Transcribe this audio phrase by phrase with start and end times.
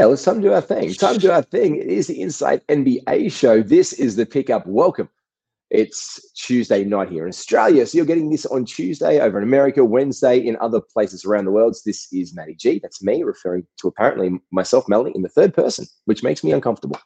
[0.00, 0.94] Yeah, let's time to do our thing.
[0.94, 1.76] Time to do our thing.
[1.76, 3.62] It is the Insight NBA show.
[3.62, 4.66] This is the pickup.
[4.66, 5.10] Welcome.
[5.68, 7.84] It's Tuesday night here in Australia.
[7.84, 11.50] So you're getting this on Tuesday over in America, Wednesday in other places around the
[11.50, 11.76] world.
[11.84, 12.78] This is Matty G.
[12.82, 16.98] That's me referring to apparently myself, Melanie, in the third person, which makes me uncomfortable.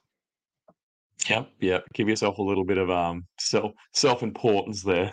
[1.29, 1.85] Yep, yep.
[1.95, 5.13] Give yourself a little bit of um self self importance there.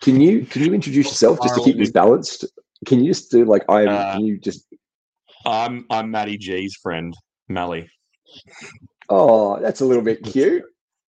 [0.00, 2.46] Can you can you introduce yourself just to keep this balanced?
[2.86, 3.84] Can you just do like I?
[3.84, 4.64] Uh, can you just
[5.46, 7.16] I'm I'm Matty G's friend,
[7.48, 7.88] Mally.
[9.08, 10.62] Oh, that's a little bit cute.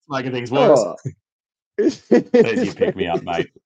[0.09, 0.80] Making things worse.
[0.80, 0.95] Oh.
[1.77, 3.49] There's you pick me up, mate.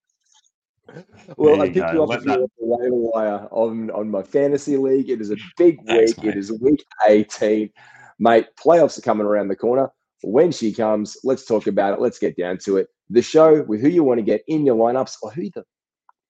[1.36, 5.10] Well, I picked you up the waiver wire on, on my fantasy league.
[5.10, 6.24] It is a big Thanks, week.
[6.24, 6.34] Mate.
[6.36, 7.70] It is week 18.
[8.18, 9.90] Mate, playoffs are coming around the corner.
[10.22, 12.00] When she comes, let's talk about it.
[12.00, 12.86] Let's get down to it.
[13.10, 15.64] The show with who you want to get in your lineups or who the,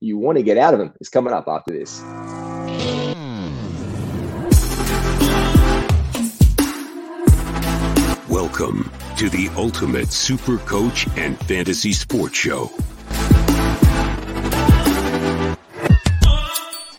[0.00, 2.02] you want to get out of them is coming up after this.
[8.36, 12.70] Welcome to the Ultimate Super Coach and Fantasy Sports Show.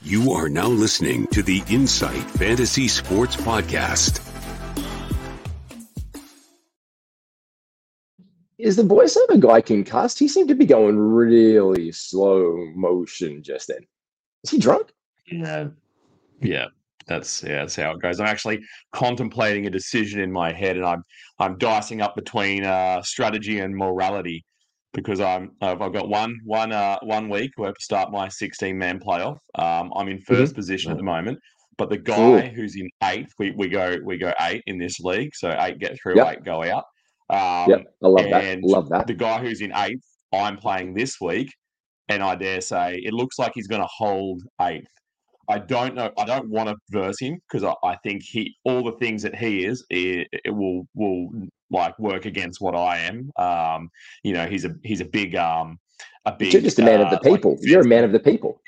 [0.02, 4.20] You are now listening to the Insight Fantasy Sports Podcast.
[8.58, 10.18] Is the voiceover guy concussed?
[10.18, 13.86] He seemed to be going really slow motion just then.
[14.44, 14.92] Is he drunk?
[15.28, 15.68] Yeah.
[16.42, 16.70] Yeah
[17.08, 18.20] that's yeah, that's how it goes.
[18.20, 18.60] I'm actually
[18.94, 21.04] contemplating a decision in my head, and I'm
[21.40, 24.44] I'm dicing up between uh, strategy and morality
[24.94, 28.78] because I'm I've, I've got one one uh, one week where I start my 16
[28.78, 29.38] man playoff.
[29.56, 30.56] Um, I'm in 1st mm-hmm.
[30.56, 31.40] position at the moment,
[31.78, 32.50] but the guy Ooh.
[32.50, 35.98] who's in eighth, we, we go we go eight in this league, so eight get
[36.02, 36.38] through, yep.
[36.38, 36.84] eight go out.
[37.30, 38.60] Um, yep, I love that.
[38.64, 39.08] Love that.
[39.08, 41.54] The guy who's in eighth, I'm playing this week,
[42.10, 44.88] and I dare say it looks like he's going to hold eighth.
[45.50, 46.12] I don't know.
[46.18, 49.36] I don't want to verse him because I, I, think he all the things that
[49.36, 51.30] he is, it, it, will will
[51.72, 53.32] like work against what I am.
[53.38, 53.90] Um,
[54.24, 55.80] you know, he's a he's a big um
[56.26, 56.52] a big.
[56.52, 57.52] You're just a man uh, of the uh, people.
[57.52, 58.62] Like, You're a man of the people.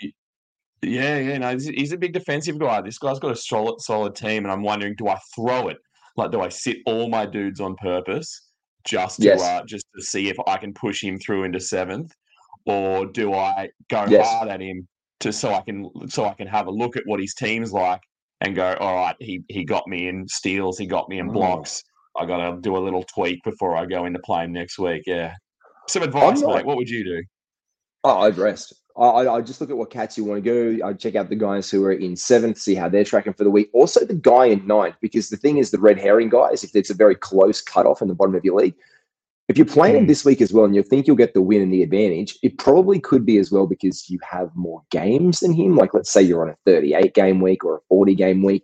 [0.82, 2.80] Yeah, yeah, no, he's a big defensive guy.
[2.80, 5.78] This guy's got a solid solid team, and I'm wondering, do I throw it?
[6.16, 8.50] Like, do I sit all my dudes on purpose
[8.86, 9.42] just to yes.
[9.42, 12.14] uh, just to see if I can push him through into seventh,
[12.66, 14.26] or do I go yes.
[14.26, 14.88] hard at him
[15.22, 18.02] to so I can so I can have a look at what his team's like
[18.42, 21.34] and go, all right, he he got me in steals, he got me in mm.
[21.34, 21.84] blocks.
[22.18, 25.04] I got to do a little tweak before I go into playing next week.
[25.06, 25.36] Yeah,
[25.88, 26.66] some advice, not, mate.
[26.66, 27.24] What would you do?
[28.04, 28.74] Oh, I'd rest.
[28.98, 30.86] I, I just look at what cats you want to go.
[30.86, 33.50] I'd check out the guys who are in seventh, see how they're tracking for the
[33.50, 33.70] week.
[33.72, 36.90] Also, the guy in ninth, because the thing is, the red herring guys, if it's
[36.90, 38.76] a very close cutoff in the bottom of your league,
[39.50, 40.08] if you're playing hmm.
[40.08, 42.60] this week as well and you think you'll get the win and the advantage, it
[42.60, 45.76] probably could be as well because you have more games than him.
[45.76, 48.64] Like, let's say you're on a 38 game week or a 40 game week,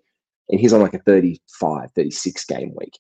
[0.49, 2.99] and he's on like a 35, 36 game week.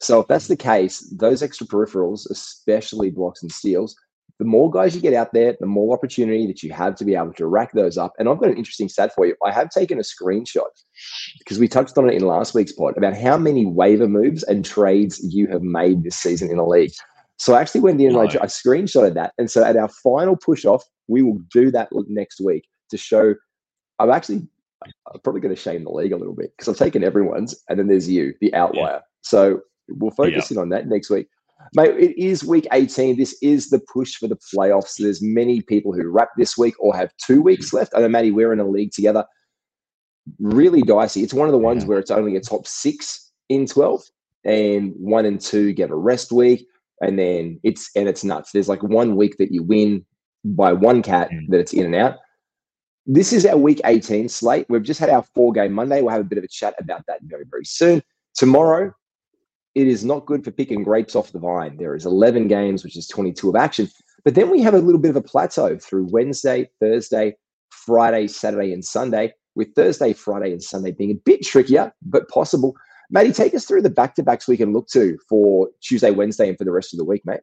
[0.00, 3.94] So, if that's the case, those extra peripherals, especially blocks and steals,
[4.40, 7.14] the more guys you get out there, the more opportunity that you have to be
[7.14, 8.14] able to rack those up.
[8.18, 9.36] And I've got an interesting stat for you.
[9.46, 10.70] I have taken a screenshot
[11.38, 14.64] because we touched on it in last week's pod about how many waiver moves and
[14.64, 16.92] trades you have made this season in the league.
[17.40, 19.32] So I actually went in and I, I screenshotted that.
[19.38, 23.34] And so at our final push off, we will do that next week to show.
[23.98, 24.46] I'm actually
[24.84, 27.78] I'm probably going to shame the league a little bit because I've taken everyone's and
[27.78, 28.92] then there's you, the outlier.
[28.92, 29.00] Yeah.
[29.22, 30.56] So we'll focus yeah.
[30.56, 31.28] in on that next week.
[31.74, 33.16] Mate, it is week 18.
[33.16, 34.96] This is the push for the playoffs.
[34.98, 37.74] There's many people who wrap this week or have two weeks mm.
[37.74, 37.92] left.
[37.96, 39.24] I know, Matty, we're in a league together.
[40.40, 41.22] Really dicey.
[41.22, 41.88] It's one of the ones yeah.
[41.88, 44.02] where it's only a top six in 12,
[44.44, 46.66] and one and two get a rest week
[47.00, 48.52] and then it's and it's nuts.
[48.52, 50.04] There's like one week that you win
[50.44, 51.48] by one cat mm.
[51.48, 52.16] that it's in and out.
[53.06, 54.66] This is our week 18 slate.
[54.68, 56.02] We've just had our four game Monday.
[56.02, 58.02] We'll have a bit of a chat about that very, very soon.
[58.34, 58.92] Tomorrow,
[59.74, 61.76] it is not good for picking grapes off the vine.
[61.76, 63.88] There is 11 games, which is 22 of action.
[64.24, 67.36] But then we have a little bit of a plateau through Wednesday, Thursday,
[67.70, 72.76] Friday, Saturday, and Sunday, with Thursday, Friday, and Sunday being a bit trickier, but possible.
[73.10, 76.48] Matty, take us through the back to backs we can look to for Tuesday, Wednesday,
[76.48, 77.40] and for the rest of the week, mate.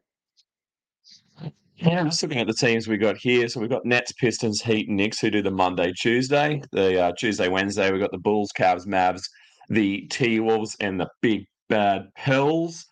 [1.76, 3.46] Yeah, I'm just looking at the teams we got here.
[3.48, 6.60] So we've got Nets, Pistons, Heat, and Knicks who do the Monday, Tuesday.
[6.72, 9.22] The uh, Tuesday, Wednesday, we've got the Bulls, Cavs, Mavs,
[9.68, 12.84] the T Wolves, and the Big Bad Pels.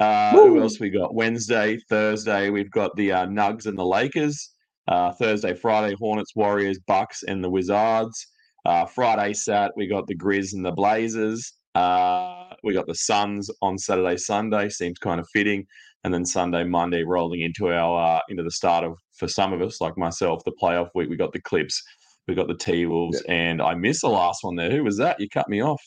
[0.00, 1.14] Uh, who else we got?
[1.14, 4.54] Wednesday, Thursday, we've got the uh, Nugs and the Lakers.
[4.88, 8.26] Uh, Thursday, Friday, Hornets, Warriors, Bucks, and the Wizards.
[8.66, 11.52] Uh, Friday, Sat, we got the Grizz and the Blazers.
[11.74, 14.68] Uh, we got the Suns on Saturday, Sunday.
[14.68, 15.66] Seems kind of fitting,
[16.04, 19.62] and then Sunday, Monday, rolling into our uh, into the start of for some of
[19.62, 21.08] us, like myself, the playoff week.
[21.08, 21.82] We got the Clips,
[22.28, 23.34] we got the T Wolves, yeah.
[23.34, 24.70] and I missed the last one there.
[24.70, 25.18] Who was that?
[25.18, 25.82] You cut me off.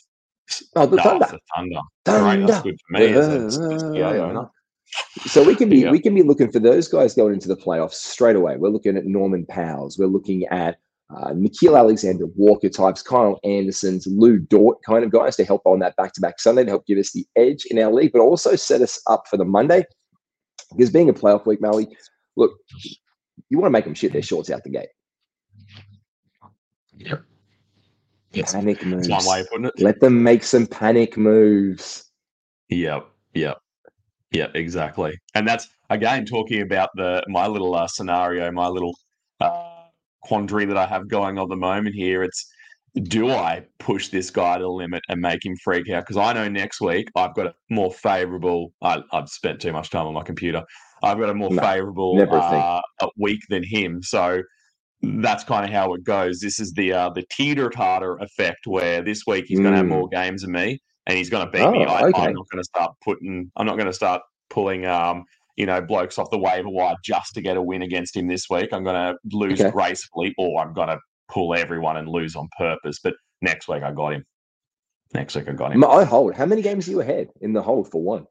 [0.76, 1.28] Oh, the No, Thunder.
[1.32, 1.80] the Thunder.
[2.06, 2.62] Great, that's Thunder.
[2.64, 4.50] good for me CSPA owner.
[5.26, 5.92] So we can be Yeah.
[5.92, 8.56] we can be looking for those guys going into the playoffs straight away.
[8.58, 9.98] We're looking at Norman Powell's.
[9.98, 10.78] We're looking at
[11.10, 15.80] uh, Nickeil Alexander Walker types, Kyle Anderson's, Lu Dort kind of guys to help on
[15.80, 18.22] that back to back Sunday to help give us the edge in our league, but
[18.22, 19.86] also set us up for the Monday.
[20.72, 21.96] Because being a playoff week, Mally,
[22.36, 22.58] look,
[23.50, 24.90] you want to make them shit their shorts out the gate.
[26.98, 27.24] Yep.
[28.32, 28.54] Yes.
[28.54, 29.08] Panic moves.
[29.08, 29.80] That's one way of putting it.
[29.80, 32.12] Let them make some panic moves.
[32.70, 33.60] Yep, yep,
[34.32, 35.18] yep, exactly.
[35.36, 38.98] And that's again talking about the my little uh, scenario, my little
[40.26, 42.24] quandary that I have going on at the moment here.
[42.24, 42.46] It's
[43.04, 46.04] do I push this guy to the limit and make him freak out?
[46.04, 48.72] Because I know next week I've got a more favourable.
[48.82, 50.64] I, I've spent too much time on my computer.
[51.04, 52.62] I've got a more No, favourable never a thing.
[53.02, 54.02] uh, week than him.
[54.02, 54.42] So
[55.02, 56.40] that's kind of how it goes.
[56.40, 59.86] This is the uh, the teeter totter effect, where this week he's going to have
[59.88, 59.90] Mm.
[59.90, 61.86] more games than me, and he's going to beat me.
[61.86, 62.22] Oh, I, okay.
[62.22, 63.52] I'm not going to start putting.
[63.58, 64.86] I'm not going to start pulling.
[64.86, 65.26] Um,
[65.56, 68.50] you know, blokes off the waiver wire just to get a win against him this
[68.50, 68.70] week.
[68.74, 69.72] I'm going to lose Okay.
[69.72, 71.00] gracefully, or I'm going to
[71.30, 73.00] pull everyone and lose on purpose.
[73.04, 74.26] But next week I got him.
[75.14, 75.84] Next week I got him.
[75.84, 76.36] I hold.
[76.36, 78.28] How many games are you ahead in the hold for one?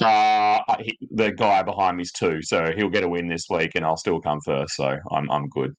[0.00, 3.84] Uh, he, the guy behind me's two, so he'll get a win this week, and
[3.84, 4.74] I'll still come first.
[4.74, 5.72] So I'm I'm good.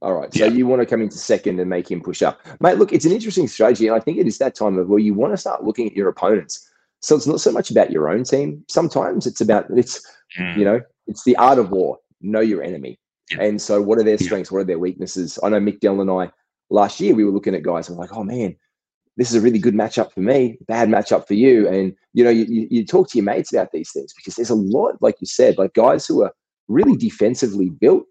[0.00, 0.32] All right.
[0.32, 0.50] So Yeah.
[0.52, 2.40] you want to come into second and make him push up.
[2.60, 3.86] Mate, look, it's an interesting strategy.
[3.86, 5.96] And I think it is that time of where you want to start looking at
[5.96, 6.68] your opponents.
[7.02, 8.64] So it's not so much about your own team.
[8.68, 10.04] Sometimes it's about it's
[10.38, 10.56] mm.
[10.56, 11.98] you know, it's the art of war.
[12.20, 12.98] Know your enemy.
[13.30, 13.42] Yeah.
[13.42, 14.26] And so what are their Yeah.
[14.26, 14.52] strengths?
[14.52, 15.38] What are their weaknesses?
[15.42, 16.30] I know Mick Dell and I
[16.70, 18.56] last year we were looking at guys and we're like, oh man,
[19.16, 21.68] this is a really good matchup for me, bad matchup for you.
[21.68, 24.54] And you know, you, you, talk to your mates about these things because there's a
[24.54, 26.32] lot, like you said, like guys who are
[26.68, 28.04] really defensively built,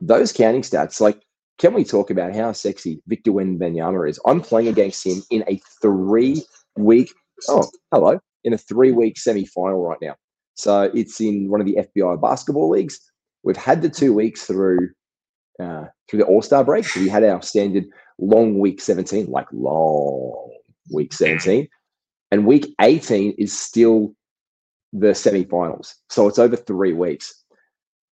[0.00, 1.20] those counting stats, like
[1.58, 4.18] can we talk about how sexy Victor Wembanyama is?
[4.26, 6.42] I'm playing against him in a three
[6.76, 7.12] week,
[7.48, 10.14] oh, hello, in a three week semi final right now.
[10.54, 13.00] So it's in one of the FBI basketball leagues.
[13.42, 14.90] We've had the two weeks through
[15.60, 16.84] uh, through the All Star break.
[16.84, 17.86] So we had our standard
[18.18, 20.50] long week 17, like long
[20.92, 21.68] week 17.
[22.30, 24.14] And week 18 is still
[24.92, 25.94] the semi finals.
[26.08, 27.34] So it's over three weeks.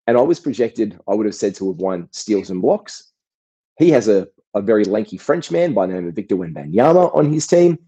[0.07, 3.13] And I was projected, I would have said to have won steals and blocks.
[3.79, 7.47] He has a, a very lanky Frenchman by the name of Victor Wembanyama on his
[7.47, 7.79] team,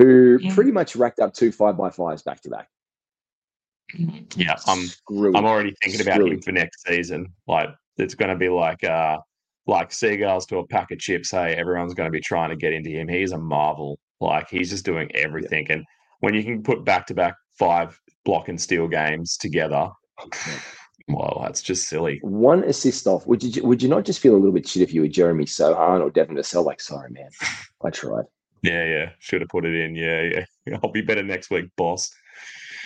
[0.00, 0.54] who Yeah.
[0.54, 2.68] pretty much racked up two five by fives back to back.
[4.36, 5.36] Yeah, I'm Screwy.
[5.36, 7.32] I'm already thinking about him for next season.
[7.48, 9.18] Like it's going to be like uh
[9.66, 11.30] like seagulls to a pack of chips.
[11.30, 13.08] Hey, everyone's going to be trying to get into him.
[13.08, 13.98] He's a marvel.
[14.20, 15.66] Like he's just doing everything.
[15.70, 15.84] And
[16.20, 19.90] when you can put back to back five block and steal games together,
[21.08, 22.20] well, that's just silly.
[22.22, 23.26] one assist off.
[23.26, 25.44] Would you would you not just feel a little bit shit if you were Jeremy
[25.46, 26.64] Sochan or Devin Vassell?
[26.64, 27.30] Like, sorry, man,
[27.84, 28.24] I tried.
[28.62, 29.10] Yeah, yeah.
[29.18, 29.94] Should have put it in.
[29.94, 30.78] Yeah, yeah.
[30.84, 32.10] I'll be better next week, boss.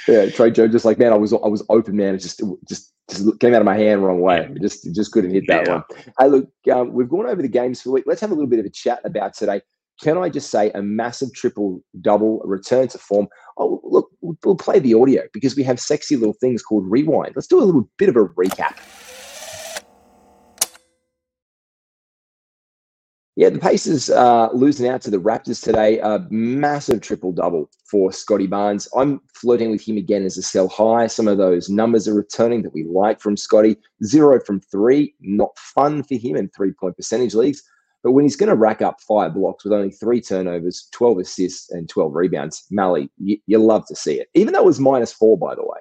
[0.07, 2.15] Yeah, Trey Joe just like man, I was I was open, man.
[2.15, 4.49] It just just just came out of my hand wrong way.
[4.61, 5.75] Just just couldn't hit that Yeah.
[5.75, 5.85] one.
[6.19, 8.05] Hey, look, um, we've gone over the games for the week.
[8.07, 9.63] Let's have a little bit of a chat about today.
[10.03, 13.29] Can I just say a massive triple double return to form?
[13.57, 17.35] Oh, look, we'll- we'll play the audio because we have sexy little things called rewind.
[17.37, 18.77] Let's do a little bit of a recap.
[23.37, 25.99] Yeah, the Pacers uh, losing out to the Raptors today.
[25.99, 28.87] A massive triple double for Scottie Barnes.
[28.97, 31.09] I'm flirting with him again as a sell high.
[31.09, 33.77] Some of those numbers are returning that we like from Scottie.
[34.05, 37.61] Zero from three, not fun for him in three point percentage leagues.
[38.05, 41.71] But when he's going to rack up five blocks with only three turnovers, 12 assists,
[41.71, 44.29] and 12 rebounds, Mally, you, you love to see it.
[44.35, 45.81] Even though it was minus four, by the way.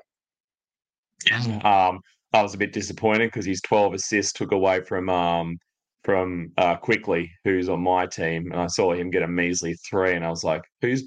[1.65, 2.01] Um,
[2.33, 5.59] I was a bit disappointed because his 12 assists took away from um
[6.03, 10.13] from uh Quickley, who's on my team, and I saw him get a measly three,
[10.13, 11.03] and I was like, who's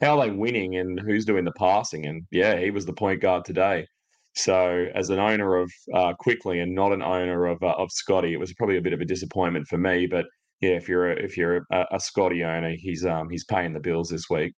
[0.00, 2.06] how are they winning and who's doing the passing?
[2.06, 3.86] And yeah, he was the point guard today.
[4.34, 8.32] So as an owner of uh, Quickley and not an owner of uh, of Scottie,
[8.34, 10.06] it was probably a bit of a disappointment for me.
[10.06, 10.26] But
[10.60, 13.80] yeah, if you're a, if you're a, a Scottie owner, he's um he's paying the
[13.80, 14.54] bills this week.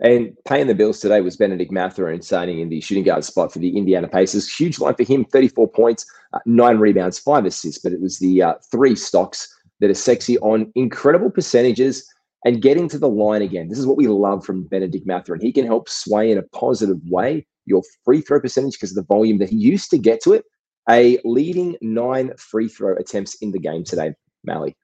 [0.00, 3.58] And paying the bills today was Bennedict Mathurin signing in the shooting guard spot for
[3.58, 4.52] the Indiana Pacers.
[4.52, 7.82] Huge line for him, 34 points, uh, nine rebounds, five assists.
[7.82, 12.06] But it was the uh, three stocks that are sexy on incredible percentages
[12.44, 13.68] and getting to the line again.
[13.68, 15.40] This is what we love from Bennedict Mathurin.
[15.40, 19.14] He can help sway in a positive way your free throw percentage because of the
[19.14, 20.44] volume that he used to get to it.
[20.88, 24.74] A leading nine free throw attempts in the game today, Mally.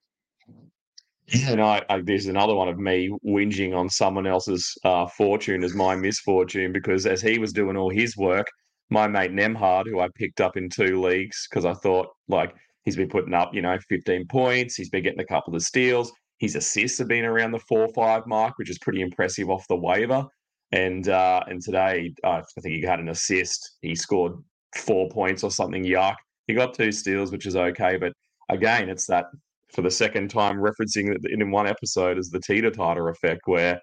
[1.32, 5.74] And I, I there's another one of me whinging on someone else's uh, fortune as
[5.74, 8.46] my misfortune because as he was doing all his work,
[8.90, 12.54] my mate Nembhard, who I picked up in two leagues because I thought like
[12.84, 16.12] he's been putting up, you know, 15 points, he's been getting a couple of steals.
[16.38, 19.76] His assists have been around the four five mark, which is pretty impressive off the
[19.76, 20.26] waiver.
[20.72, 23.76] And uh, and today, uh, I think he had an assist.
[23.80, 24.32] He scored
[24.76, 25.84] four points or something.
[25.84, 26.16] Yuck.
[26.46, 27.96] He got two steals, which is okay.
[27.96, 28.12] But
[28.50, 29.26] again, it's that
[29.74, 33.74] for the second time referencing it in one episode as the teeter totter effect, where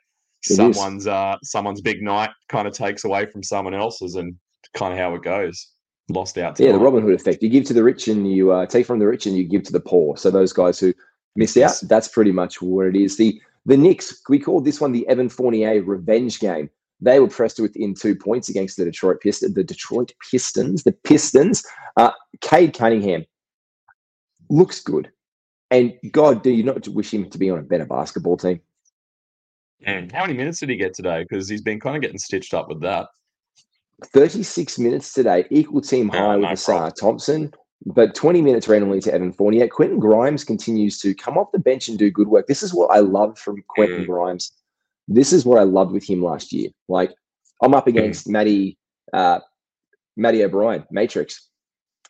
[0.50, 4.36] It someone's uh, someone's big night kind of takes away from someone else's, and
[4.74, 5.68] kind of how it goes.
[6.10, 6.60] Lost out.
[6.60, 6.80] Yeah, the.
[6.80, 7.44] Robin Hood effect.
[7.44, 9.64] You give to the rich and you uh, take from the rich and you give
[9.64, 10.18] to the poor.
[10.18, 10.94] So those guys who
[11.36, 13.18] miss out, that's pretty much what it is.
[13.18, 16.70] The the Knicks, we called this one the Evan Fournier revenge game.
[17.00, 19.56] They were pressed within two points against the Detroit Pistons.
[19.56, 21.64] The Detroit Pistons, the Pistons.
[21.98, 23.26] Uh, Cade Cunningham
[24.50, 25.12] looks good,
[25.72, 28.60] and God, do you not wish him to be on a better basketball team?
[29.84, 31.26] And how many minutes did he get today?
[31.28, 33.08] Because he's been kind of getting stitched up with that.
[34.06, 36.94] 36 minutes today, equal team Yeah, high with no Ausar problem.
[37.00, 37.52] Thompson,
[37.86, 39.68] but 20 minutes randomly to Evan Fournier.
[39.68, 42.48] Quentin Grimes continues to come off the bench and do good work.
[42.48, 44.08] This is what I love from Quentin Mm.
[44.08, 44.52] Grimes.
[45.08, 46.70] This is what I loved with him last year.
[46.88, 47.14] Like
[47.62, 48.78] I'm up against Matty,
[49.14, 49.40] uh,
[50.18, 51.48] Matty O'Brien, Matrix,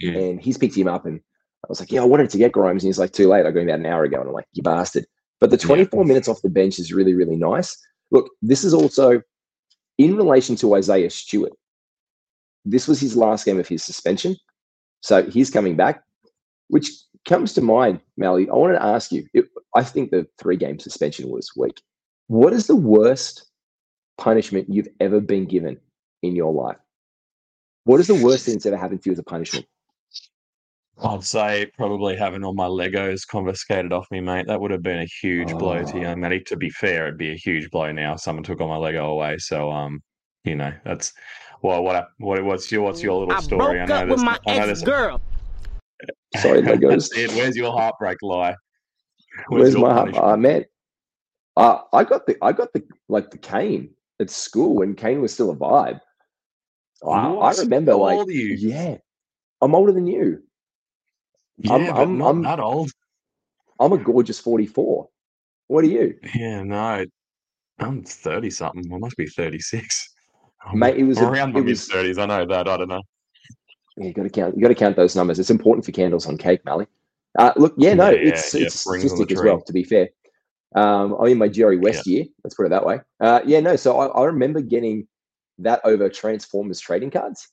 [0.01, 0.17] Mm.
[0.31, 1.21] and he's picked him up, and
[1.63, 3.45] I was like, yeah, I wanted to get Grimes, and he's like, too late.
[3.45, 5.05] I got him about an hour ago, and I'm like, you bastard.
[5.39, 7.77] But the 24 minutes off the bench is really, really nice.
[8.11, 9.21] Look, this is also
[9.97, 11.53] in relation to Isaiah Stewart.
[12.65, 14.35] This was his last game of his suspension.
[15.01, 16.03] So he's coming back,
[16.67, 16.89] which
[17.27, 18.47] comes to mind, Mally.
[18.49, 21.81] I wanted to ask you it, I think the three game suspension was weak.
[22.27, 23.49] What is the worst
[24.17, 25.79] punishment you've ever been given
[26.21, 26.77] in your life?
[27.85, 29.65] What is the worst thing that's ever happened to you as a punishment?
[31.03, 34.45] I'd say probably having all my Legos confiscated off me, mate.
[34.47, 36.01] That would have been a huge blow to Oh.
[36.01, 36.41] young Matty.
[36.41, 38.13] To be fair, it'd be a huge blow now.
[38.13, 39.37] if Someone took all my Lego away.
[39.39, 40.01] So, um,
[40.43, 41.11] you know, that's
[41.63, 43.77] well, what, what, what's your, what's your little I story?
[43.77, 45.21] broke up with my I know ex there's- girl.
[46.37, 46.89] Sorry, Legos.
[47.09, 47.31] That's it.
[47.33, 48.55] Where's your heartbreak lie?
[49.47, 50.25] Where's your my punishment?
[50.25, 50.65] uh, man?
[51.57, 55.33] Uh, I got the I got the like the cane at school when cane was
[55.33, 55.99] still a vibe.
[57.05, 58.55] I, I remember How like old are you?
[58.55, 58.97] yeah,
[59.61, 60.43] I'm older than you.
[61.57, 62.91] Yeah, I'm- I'm- not I'm- that old.
[63.79, 65.09] I'm a gorgeous 44.
[65.67, 67.05] What are you, Yeah, no,
[67.79, 68.93] I'm thirty something.
[68.93, 70.13] I must be thirty six.
[70.73, 70.97] mate?
[70.97, 72.17] It was around my it mid was thirties.
[72.17, 72.67] I know that.
[72.67, 73.01] I don't know.
[73.97, 74.55] Yeah, you got to count.
[74.55, 75.39] You got to count those numbers.
[75.39, 76.87] It's important for candles on cake, Mally.
[77.39, 79.61] Uh, look, yeah, no, Yeah, it's yeah, it's statistic as well.
[79.61, 80.09] To be fair,
[80.75, 82.25] um, I'm in my Jerry West year.
[82.43, 82.99] Let's put it that way.
[83.19, 83.75] Uh, yeah, no.
[83.77, 85.07] So I, I remember getting
[85.59, 87.47] that over Transformers trading cards,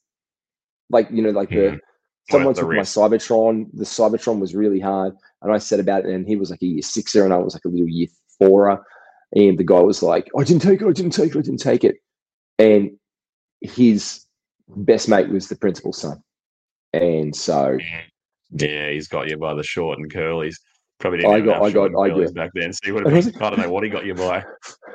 [0.90, 1.80] like you know, like the Mhm.
[2.30, 2.82] Someone took my.
[2.82, 3.68] Cybertron.
[3.72, 6.66] The Cybertron was really hard, and I said about it, and he was like a
[6.66, 8.08] year sixer, and I was like a little year
[8.38, 8.84] fourer,
[9.32, 10.86] and the guy was like, "I didn't take it.
[10.86, 11.38] I didn't take it.
[11.38, 11.96] I didn't take it,"
[12.58, 12.98] and
[13.60, 14.24] his
[14.68, 16.22] best mate was the principal's son.
[16.92, 17.78] And so
[18.50, 20.56] Yeah, he's got you by the short and curlies.
[20.98, 22.72] Probably I didn't even got- I got- I got- back then.
[22.72, 24.44] So he would have been, I don't know what he got you by.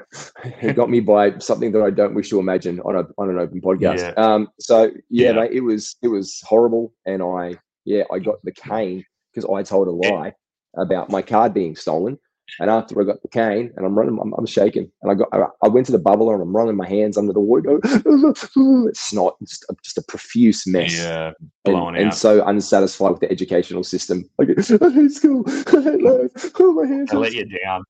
[0.59, 3.39] he got me by something that I don't wish to imagine on a on an
[3.39, 3.99] open podcast.
[3.99, 4.09] Yeah.
[4.17, 5.31] Um, so yeah, Yeah.
[5.33, 9.63] mate, it was it was horrible, and I yeah I got the cane because I
[9.63, 10.13] told a Yeah.
[10.13, 10.33] lie
[10.75, 12.17] about my card being stolen.
[12.59, 15.29] And after I got the cane, and I'm running, I'm, I'm shaking, and I got
[15.31, 18.99] I, I went to the bubbler, and I'm running my hands under the water, it's
[19.09, 20.95] snot, just a, just a profuse mess.
[20.95, 21.31] Yeah,
[21.65, 24.29] and, and so unsatisfied with the educational system.
[24.37, 24.49] Like,
[24.81, 25.43] I hate school.
[25.47, 26.51] I hate life.
[26.59, 27.11] Oh, my hands.
[27.11, 27.83] are let you down.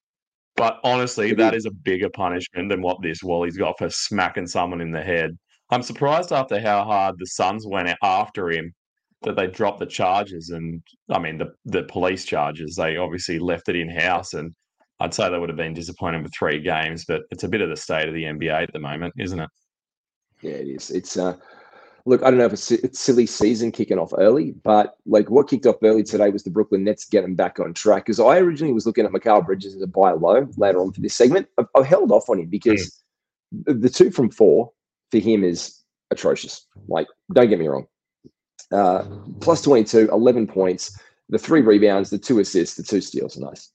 [0.55, 1.65] But honestly, that is.
[1.65, 5.37] is a bigger punishment than what this Wally's got for smacking someone in the head.
[5.71, 8.73] I'm surprised after how hard the Suns went after him
[9.23, 10.49] that they dropped the charges.
[10.49, 14.33] And I mean, the, the police charges, they obviously left it in house.
[14.33, 14.53] And
[14.99, 17.69] I'd say they would have been disappointed with three games, but it's a bit of
[17.69, 19.49] the state of the NBA at the moment, isn't it?
[20.41, 20.91] Yeah, it is.
[20.91, 21.35] It's uh,
[22.05, 22.21] look.
[22.21, 25.65] I don't know if it's, it's silly season kicking off early, but like what kicked
[25.65, 28.05] off early today was the Brooklyn Nets getting back on track.
[28.05, 31.01] Because I originally was looking at Mikal Bridges as a buy low later on for
[31.01, 31.47] this segment.
[31.57, 33.03] I've, I've held off on him because
[33.51, 34.71] the, the two from four
[35.11, 36.65] for him is atrocious.
[36.87, 37.87] Like, don't get me wrong.
[38.71, 39.03] Uh,
[39.41, 40.97] plus 22, 11 points,
[41.29, 43.37] the three rebounds, the two assists, the two steals.
[43.37, 43.69] Nice.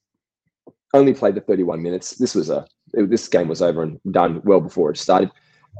[0.94, 2.12] Only played the 31 minutes.
[2.12, 5.30] This was a it- this game was over and done well before it started.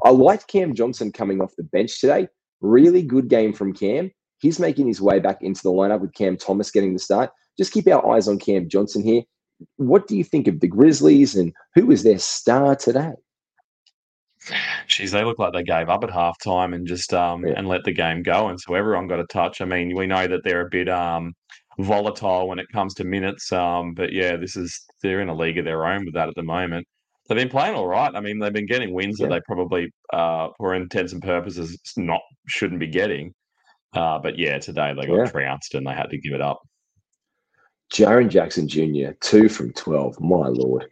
[0.04, 2.28] I liked Cam Johnson coming off the bench today.
[2.60, 4.10] Really good game from Cam.
[4.38, 7.30] He's making his way back into the lineup with Cam Thomas getting the start.
[7.56, 9.22] Just keep our eyes on Cam Johnson here.
[9.76, 13.12] What do you think of the Grizzlies and who was their star today?
[14.86, 17.54] Geez, they look like they gave up at halftime and just um Yeah.
[17.56, 19.60] and let the game go, and so everyone got a touch.
[19.60, 21.32] I mean, we know that they're a bit um
[21.78, 25.58] volatile when it comes to minutes, um, but yeah, this is they're in a league
[25.58, 26.86] of their own with that at the moment.
[27.28, 28.10] They've been playing all right.
[28.14, 29.26] I mean, they've been getting wins Yeah.
[29.28, 33.34] that they probably, uh, for intents and purposes, not shouldn't be getting.
[33.92, 35.24] Uh, but yeah, today they got Yeah.
[35.26, 36.58] trounced and they had to give it up.
[37.92, 39.12] Jaren Jackson Jr.
[39.20, 40.18] two from twelve.
[40.20, 40.86] My lord,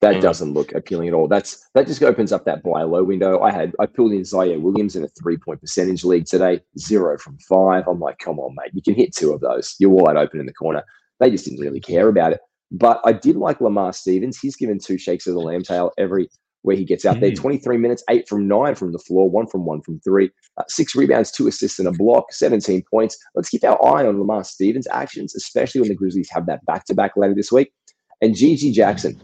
[0.00, 0.20] that Mm.
[0.20, 1.26] doesn't look appealing at all.
[1.28, 3.40] That's that just opens up that buy low window.
[3.40, 7.18] I had I pulled in Ziaire Williams in a three point percentage league today, zero
[7.18, 7.84] from five.
[7.88, 9.74] I'm like, come on, mate, you can hit two of those.
[9.78, 10.84] You're wide open in the corner.
[11.20, 12.40] They just didn't really care about it.
[12.70, 14.38] But I did like Lamar Stevens.
[14.38, 16.28] He's given two shakes of the lamb tail every
[16.62, 17.30] where he gets out there.
[17.30, 17.36] Mm.
[17.36, 20.28] 23 minutes, eight from nine from the floor, one from one from three,
[20.58, 23.16] uh, six rebounds, two assists, and a block, 17 points.
[23.36, 26.84] Let's keep our eye on Lamar Stevens' actions, especially when the Grizzlies have that back
[26.86, 27.72] to back later this week.
[28.20, 29.20] And GG Jackson,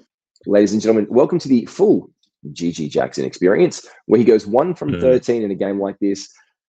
[0.47, 2.11] ladies and gentlemen, welcome to the full
[2.53, 5.01] GG Jackson experience, where he goes one from Mm.
[5.01, 6.29] 13 in a game like this.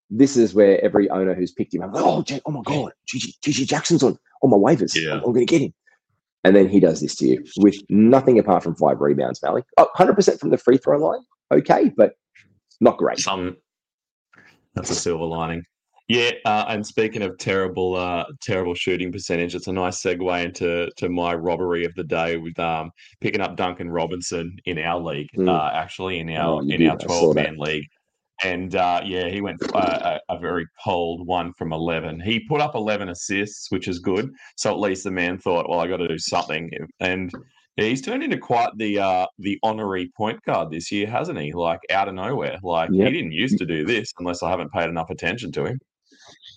[0.09, 3.39] This is where every owner who's picked him up, oh, J- oh my God, GG,
[3.41, 4.95] GG Jackson's on, on my waivers.
[4.95, 5.13] Yeah.
[5.15, 5.73] I'm, going to get him.
[6.43, 9.65] And then he does this to you with nothing apart from five rebounds, Malik.
[9.77, 11.21] Oh, 100% from the free throw line.
[11.51, 12.13] Okay, but
[12.79, 13.17] not great.
[13.19, 13.57] Some
[14.75, 15.63] that's a silver lining.
[16.07, 20.87] Yeah, uh, and speaking of terrible, uh, terrible shooting percentage, it's a nice segue into
[20.97, 25.29] to my robbery of the day with um, picking up Duncan Robinson in our league,
[25.35, 25.49] Mm.
[25.49, 26.87] uh, actually in our Oh, in did.
[26.87, 27.87] our twelve man league,
[28.43, 32.19] and uh, yeah, he went uh, a, a very cold one from eleven.
[32.19, 34.29] He put up eleven assists, which is good.
[34.57, 36.69] So at least the man thought, well, I got to do something,
[36.99, 37.31] and
[37.77, 41.51] yeah, he's turned into quite the uh, the honorary point guard this year, hasn't he?
[41.51, 42.59] Like out of nowhere.
[42.61, 43.07] Like Yep.
[43.07, 45.79] he didn't used to do this unless I haven't paid enough attention to him.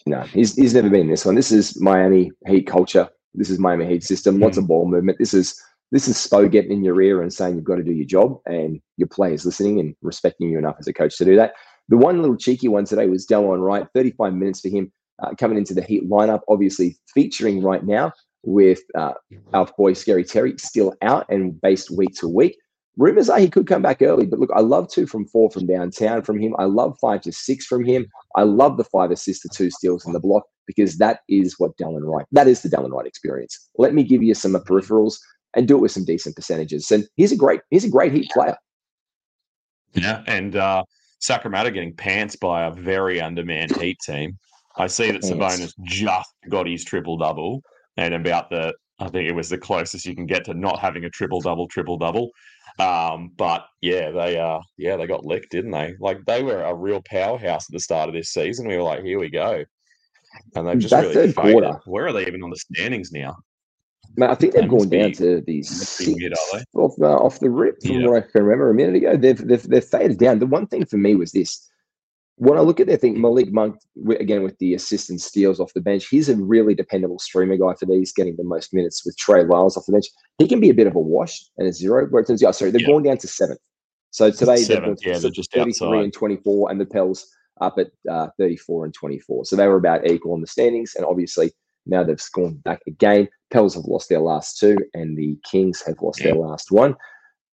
[0.09, 1.35] No, he's, he's never been in this one.
[1.35, 3.11] This is Miami Heat culture.
[3.35, 4.41] This is Miami Heat system.
[4.41, 5.19] Lots of ball movement.
[5.19, 5.61] This is
[5.93, 8.39] this is Spo getting in your ear and saying you've got to do your job,
[8.47, 11.53] and your players listening and respecting you enough as a coach to do that.
[11.89, 13.87] The one little cheeky one today was Delon Wright.
[13.95, 14.91] 35 minutes for him
[15.23, 18.13] uh, coming into the Heat lineup, obviously featuring right now
[18.45, 19.13] with uh,
[19.53, 22.57] our boy Scary Terry still out and based week to week.
[22.99, 25.67] Rumors are he could come back early, but look, I love two from four from
[25.67, 26.55] downtown from him.
[26.59, 28.09] I love five to six from him.
[28.35, 31.77] I love the five assists, the two steals, and the block because that is what
[31.79, 32.27] Delon Wright.
[32.33, 33.69] That is the Delon Wright experience.
[33.79, 35.17] Let me give you some peripherals
[35.55, 36.91] and do it with some decent percentages.
[36.91, 38.57] And he's a great, he's a great Heat player.
[39.95, 40.83] Yeah, and uh,
[41.21, 44.39] Sacramento getting pants by a very undermanned Heat team.
[44.77, 47.63] I see that Sabonis just got his triple double,
[47.97, 51.05] and about the I think it was the closest you can get to not having
[51.05, 52.31] a triple double, triple double.
[52.79, 55.95] Um, but yeah, they uh yeah they got licked, didn't they?
[55.99, 58.69] Like they were a real powerhouse at the start of this season.
[58.69, 59.65] We were like, here we go,
[60.55, 61.75] and they've just That really faded.
[61.87, 63.37] Where are they even on the standings now?
[64.17, 66.33] Man, I think they've gone down to the must be six mid,
[66.75, 68.09] off, uh, off the rip from Yeah.
[68.09, 69.17] what I can remember a minute ago.
[69.17, 70.39] They've, they've, they've faded down.
[70.39, 71.69] The one thing for me was this.
[72.39, 73.77] When I look at their thing, Malik Monk,
[74.21, 77.75] again with the assist and steals off the bench, he's a really dependable streamer guy
[77.75, 80.07] for these, getting the most minutes with Trey Lyles off the bench.
[80.39, 82.55] He can be a bit of a wash and a zero, where it turns out,
[82.55, 82.87] sorry, they've Yeah.
[82.87, 83.59] gone down to seventh.
[84.11, 86.05] So today Seventh, to yeah, they're just 33 outside.
[86.05, 87.29] and 24, and the Pels
[87.61, 89.45] up at uh, 34 and 24.
[89.45, 91.53] So they were about equal in the standings, and obviously
[91.87, 93.29] now they've gone back again.
[93.51, 96.95] Pels have lost their last two, and the Kings have lost their last one.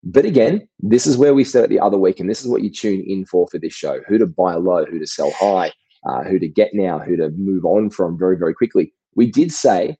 [0.06, 2.62] But again, this is where we said it the other week, and this is what
[2.62, 5.72] you tune in for for this show: who to buy low, who to sell high,
[6.06, 8.94] uh, who to get now, who to move on from very, very quickly.
[9.16, 9.98] We did say,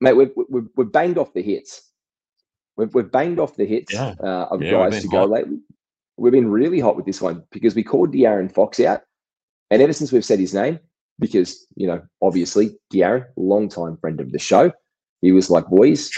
[0.00, 1.82] mate, we've, we've, we've banged off the hits.
[2.76, 4.14] We've, we've banged off the hits Yeah.
[4.22, 5.30] uh, of Yeah, guys to been go hot.
[5.30, 5.58] lately.
[6.16, 9.02] We've been really hot with this one because we called De'Aaron Fox out,
[9.70, 10.80] and ever since we've said his name,
[11.20, 14.72] because you know, obviously, De'Aaron, longtime friend of the show,
[15.22, 16.10] he was like, "Boys,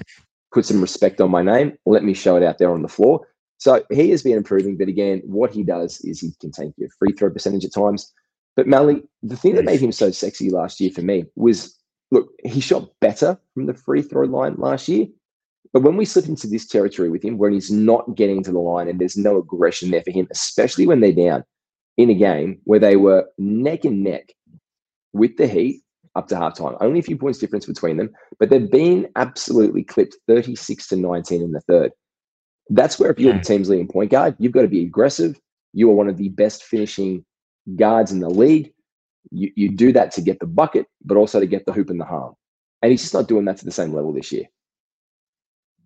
[0.52, 1.76] put some respect on my name.
[1.86, 3.26] Let me show it out there on the floor."
[3.58, 6.88] So he has been improving, but again, what he does is he can take your
[6.98, 8.12] free throw percentage at times.
[8.56, 11.78] But Mally, the thing that made him so sexy last year for me was
[12.10, 15.06] look, he shot better from the free throw line last year.
[15.72, 18.58] But when we slip into this territory with him, where he's not getting to the
[18.58, 21.44] line and there's no aggression there for him, especially when they're down
[21.96, 24.32] in a game where they were neck and neck
[25.12, 25.82] with the Heat
[26.14, 26.76] up to half time.
[26.80, 31.42] only a few points difference between them, but they've been absolutely clipped 36 to 19
[31.42, 31.92] in the third.
[32.68, 35.38] That's where if you're the team's leading point guard, you've got to be aggressive.
[35.72, 37.24] You are one of the best finishing
[37.76, 38.72] guards in the league.
[39.30, 42.00] You, you do that to get the bucket, but also to get the hoop and
[42.00, 42.34] the harm.
[42.82, 44.44] And he's just not doing that to the same level this year.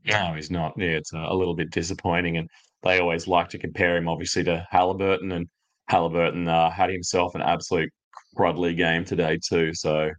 [0.05, 0.75] No, he's not.
[0.77, 2.49] Yeah, it's a, a little bit disappointing, and
[2.83, 5.49] they always like to compare him, obviously, to Halliburton, and
[5.89, 7.91] Halliburton uh, had himself an absolute
[8.37, 9.72] crudly game today too.
[9.75, 10.11] So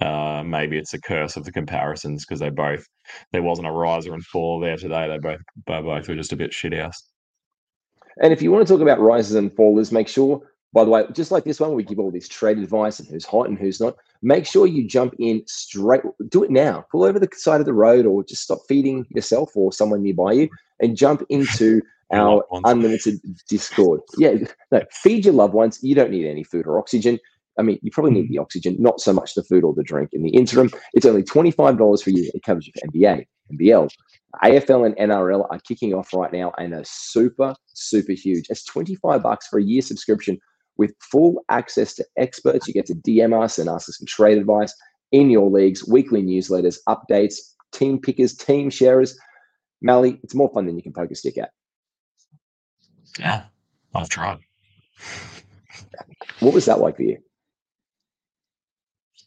[0.00, 2.86] uh, maybe it's a curse of the comparisons because they both
[3.32, 5.08] there wasn't a riser and fall there today.
[5.08, 7.02] They both they both were just a bit shit house.
[8.22, 10.40] And if you want to talk about rises and fallers, make sure,
[10.72, 13.24] by the way, just like this one, we give all this trade advice and who's
[13.24, 13.96] hot and who's not.
[14.22, 16.02] Make sure you jump in straight.
[16.28, 16.86] Do it now.
[16.90, 20.32] Pull over the side of the road or just stop feeding yourself or someone nearby
[20.32, 20.48] you
[20.80, 24.00] and jump into our unlimited Discord.
[24.16, 24.34] Yeah,
[24.70, 25.82] no, feed your loved ones.
[25.82, 27.18] You don't need any food or oxygen.
[27.58, 28.30] I mean, you probably need mm.
[28.30, 30.10] the oxygen, not so much the food or the drink.
[30.12, 32.30] In the interim, it's only $25 for you.
[32.34, 33.90] It covers you for NBA, NBL,
[34.42, 38.46] AFL, and NRL are kicking off right now and are super, super huge.
[38.50, 40.38] It's 25 bucks for a year subscription
[40.76, 42.66] with full access to experts.
[42.66, 44.74] You get to DM us and ask us some trade advice
[45.12, 47.36] in your leagues, weekly newsletters, updates,
[47.72, 49.16] team pickers, team sharers.
[49.80, 51.50] Mally, it's more fun than you can poke a stick at.
[53.18, 53.44] Yeah,
[53.94, 54.38] I've tried.
[56.40, 57.18] What was that like for you?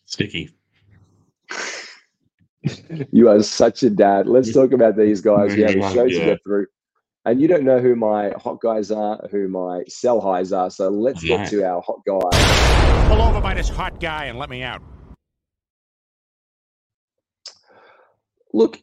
[0.08, 0.50] Sticky.
[3.12, 4.28] You are such a dad.
[4.28, 5.56] Let's talk about these guys.
[5.56, 6.20] We have a show Yeah.
[6.20, 6.68] to get through.
[7.26, 10.70] And you don't know who my hot guys are, who my sell highs are.
[10.70, 13.08] So let's get to our hot guy.
[13.10, 14.82] Pull over by this hot guy and let me out.
[18.54, 18.82] Look,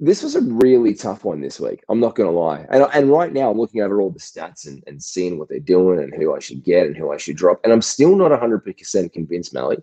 [0.00, 1.84] this was a really tough one this week.
[1.88, 2.66] I'm not going to lie.
[2.70, 5.60] And, and right now, I'm looking over all the stats and, and seeing what they're
[5.60, 7.60] doing and who I should get and who I should drop.
[7.62, 9.76] And I'm still not 100% convinced, Mally,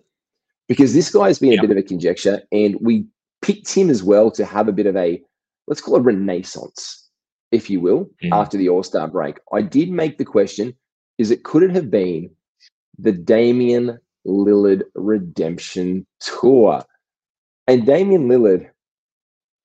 [0.68, 1.64] because this guy's been Yep.
[1.64, 2.42] a bit of a conjecture.
[2.52, 3.06] And we
[3.40, 5.22] picked him as well to have a bit of a,
[5.66, 7.08] let's call it renaissance,
[7.50, 8.32] if you will, Mm.
[8.32, 9.38] after the All Star break.
[9.52, 10.74] I did make the question
[11.18, 12.30] is it could it have been
[12.98, 16.84] the Damian Lillard redemption tour?
[17.66, 18.68] And Damian Lillard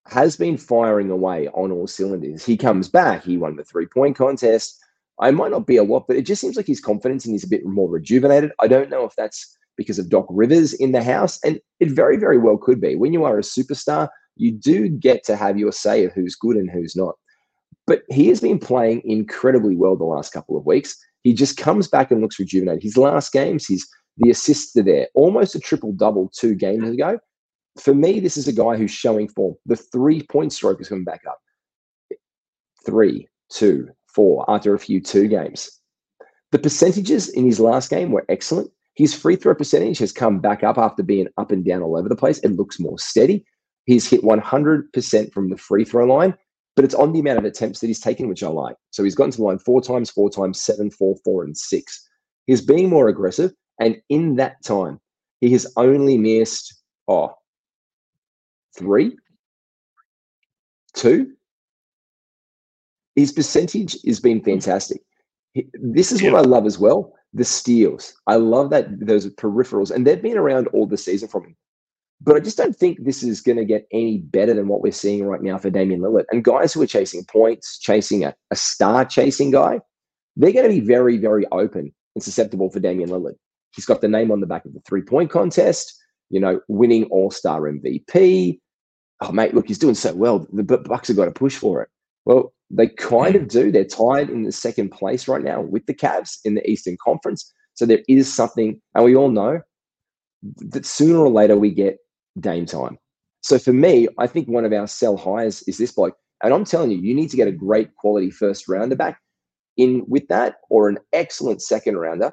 [0.10, 2.46] has been firing away on all cylinders.
[2.46, 3.24] He comes back.
[3.24, 4.78] He won the three point contest.
[5.20, 7.44] I might not be a lot, but it just seems like his confidence and he's
[7.44, 8.52] a bit more rejuvenated.
[8.60, 12.18] I don't know if that's because of Doc Rivers in the house, and it very,
[12.18, 12.96] very well could be.
[12.96, 16.56] When you are a superstar, you do get to have your say of who's good
[16.56, 17.16] and who's not.
[17.86, 20.96] But he has been playing incredibly well the last couple of weeks.
[21.24, 22.84] He just comes back and looks rejuvenated.
[22.84, 27.20] His last games, he's the assists are there, almost a triple double two games ago
[27.80, 29.56] for me, this is a guy who's showing form.
[29.66, 31.40] The three point stroke is coming back up.
[32.86, 35.70] Three, two, four, after a few two games.
[36.52, 38.72] The percentages in his last game were excellent.
[38.96, 42.10] His free throw percentage has come back up after being up and down all over
[42.10, 42.40] the place.
[42.40, 43.46] It looks more steady.
[43.86, 46.36] He's hit 100% from the free throw line,
[46.76, 48.76] but it's on the amount of attempts that he's taken, which I like.
[48.92, 52.08] So he's gotten to the line four times, four times, seven, four, four, and six.
[52.48, 53.54] He's being more aggressive.
[53.80, 55.00] And in that time,
[55.42, 56.74] he has only missed,
[57.08, 57.36] oh,
[58.78, 59.18] three,
[60.96, 61.34] two.
[63.16, 64.46] His percentage has been hmm.
[64.46, 65.02] fantastic.
[65.74, 67.14] This is what I love as well.
[67.34, 68.14] The steals.
[68.28, 71.56] I love that those peripherals, and they've been around all the season from him.
[72.22, 74.92] But I just don't think this is going to get any better than what we're
[74.92, 76.26] seeing right now for Damian Lillard.
[76.32, 79.80] And guys who are chasing points, chasing a, a star chasing guy,
[80.36, 83.36] they're going to be very, very open and susceptible for Damian Lillard.
[83.76, 85.96] He's got the name on the back of the three point contest,
[86.30, 88.60] you know, winning all star MVP.
[89.22, 90.48] Oh, mate, look, he's doing so well.
[90.54, 91.90] The Bucks have got to push for it.
[92.26, 93.72] Well, they kind of do.
[93.72, 97.52] They're tied in the second place right now with the Cavs in the Eastern Conference.
[97.74, 99.62] So there is something, and we all know
[100.58, 101.98] that sooner or later we get
[102.40, 102.98] Dame time.
[103.42, 106.16] So for me, I think one of our sell highs is this bloke.
[106.44, 109.20] And I'm telling you, you need to get a great quality first rounder back
[109.78, 112.32] in with that, or an excellent second rounder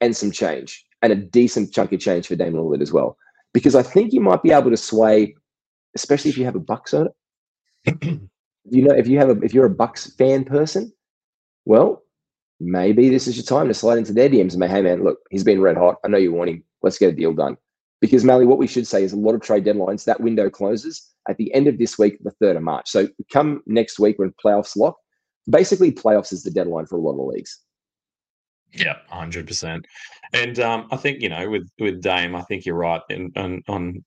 [0.00, 3.16] and some change and a decent chunk of change for Damian Lillard as well.
[3.52, 5.34] Because I think you might be able to sway,
[5.94, 7.08] especially if you have a Bucks on
[7.86, 8.02] it.
[8.70, 10.92] you know, if you have a if you're a Bucks fan person,
[11.64, 12.02] well,
[12.60, 15.18] maybe this is your time to slide into their DMs and say, hey man, look,
[15.30, 15.96] he's been red hot.
[16.04, 16.64] I know you want him.
[16.82, 17.56] Let's get a deal done.
[18.00, 21.10] Because Mally, what we should say is a lot of trade deadlines, that window closes
[21.28, 22.90] at the end of this week, the 3rd of March.
[22.90, 24.96] So come next week when playoffs lock,
[25.48, 27.60] basically playoffs is the deadline for a lot of leagues.
[28.72, 29.86] Yeah, hundred percent.
[30.32, 33.62] And um, I think you know with with Dame, I think you're right in, on
[33.68, 34.04] on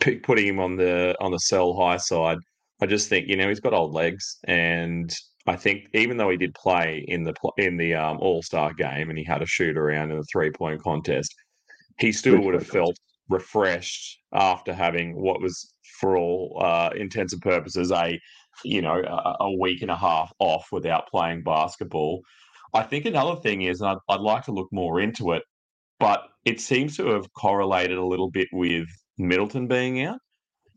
[0.00, 2.38] putting him on the on the sell high side.
[2.82, 5.12] I just think you know he's got old legs, and
[5.46, 8.72] I think even though he did play in the pl- in the um, All Star
[8.72, 11.34] game and he had a shoot around in the three point contest,
[11.98, 12.96] he still would have felt
[13.28, 18.18] refreshed after having what was for all uh, intents and purposes a
[18.64, 22.22] you know a, a week and a half off without playing basketball.
[22.72, 25.42] I think another thing is, and I'd, I'd like to look more into it,
[26.00, 30.18] but it seems to have correlated a little bit with Middleton being out.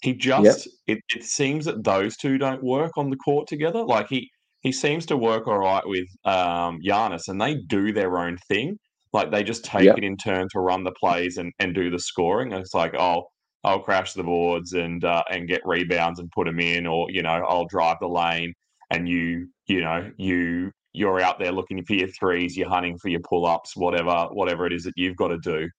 [0.03, 3.83] He just it, it seems that those two don't work on the court together.
[3.83, 4.29] Like he
[4.61, 8.77] he seems to work all right with um Giannis and they do their own thing.
[9.13, 9.97] Like they just take Yep.
[9.99, 12.53] it in turn to run the plays and, and do the scoring.
[12.53, 13.27] And it's like, oh,
[13.63, 17.23] I'll crash the boards and uh, and get rebounds and put them in, or you
[17.23, 18.53] know, I'll drive the lane
[18.91, 23.09] and you you know you you're out there looking for your threes, you're hunting for
[23.09, 25.69] your pull ups, whatever whatever it is that you've got to do.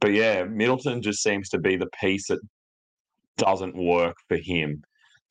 [0.00, 2.40] But yeah, Middleton just seems to be the piece that
[3.36, 4.82] doesn't work for him.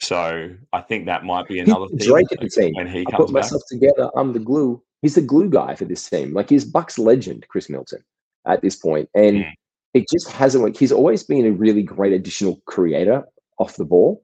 [0.02, 2.74] So I think that might be another He's thing Drake at the team.
[2.76, 3.44] when he I comes put back.
[3.44, 4.10] myself together.
[4.16, 4.82] I'm the glue.
[5.02, 6.34] He's the glue guy for this team.
[6.34, 8.04] Like he's Bucks legend, Khris Middleton.
[8.46, 9.54] at this point, and Mm.
[9.94, 10.78] it just hasn't worked.
[10.80, 13.26] He's always been a really great additional creator
[13.60, 14.24] off the ball.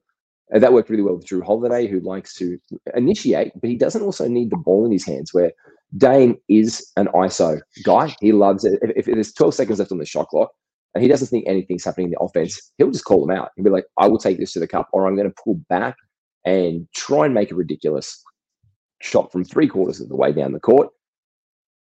[0.51, 2.58] And that worked really well with Jrue Holiday, who likes to
[2.95, 5.34] initiate, but he doesn't also need the ball in his hands.
[5.34, 5.51] Where
[5.97, 8.15] Dame is an ISO guy.
[8.21, 8.79] He loves it.
[8.81, 10.51] If, if there's 12 seconds left on the shot clock
[10.93, 13.51] and he doesn't think anything's happening in the offense, he'll just call them out.
[13.55, 15.62] He'll be like, I will take this to the cup, or I'm going to pull
[15.69, 15.95] back
[16.45, 18.21] and try and make a ridiculous
[19.01, 20.89] shot from three quarters of the way down the court.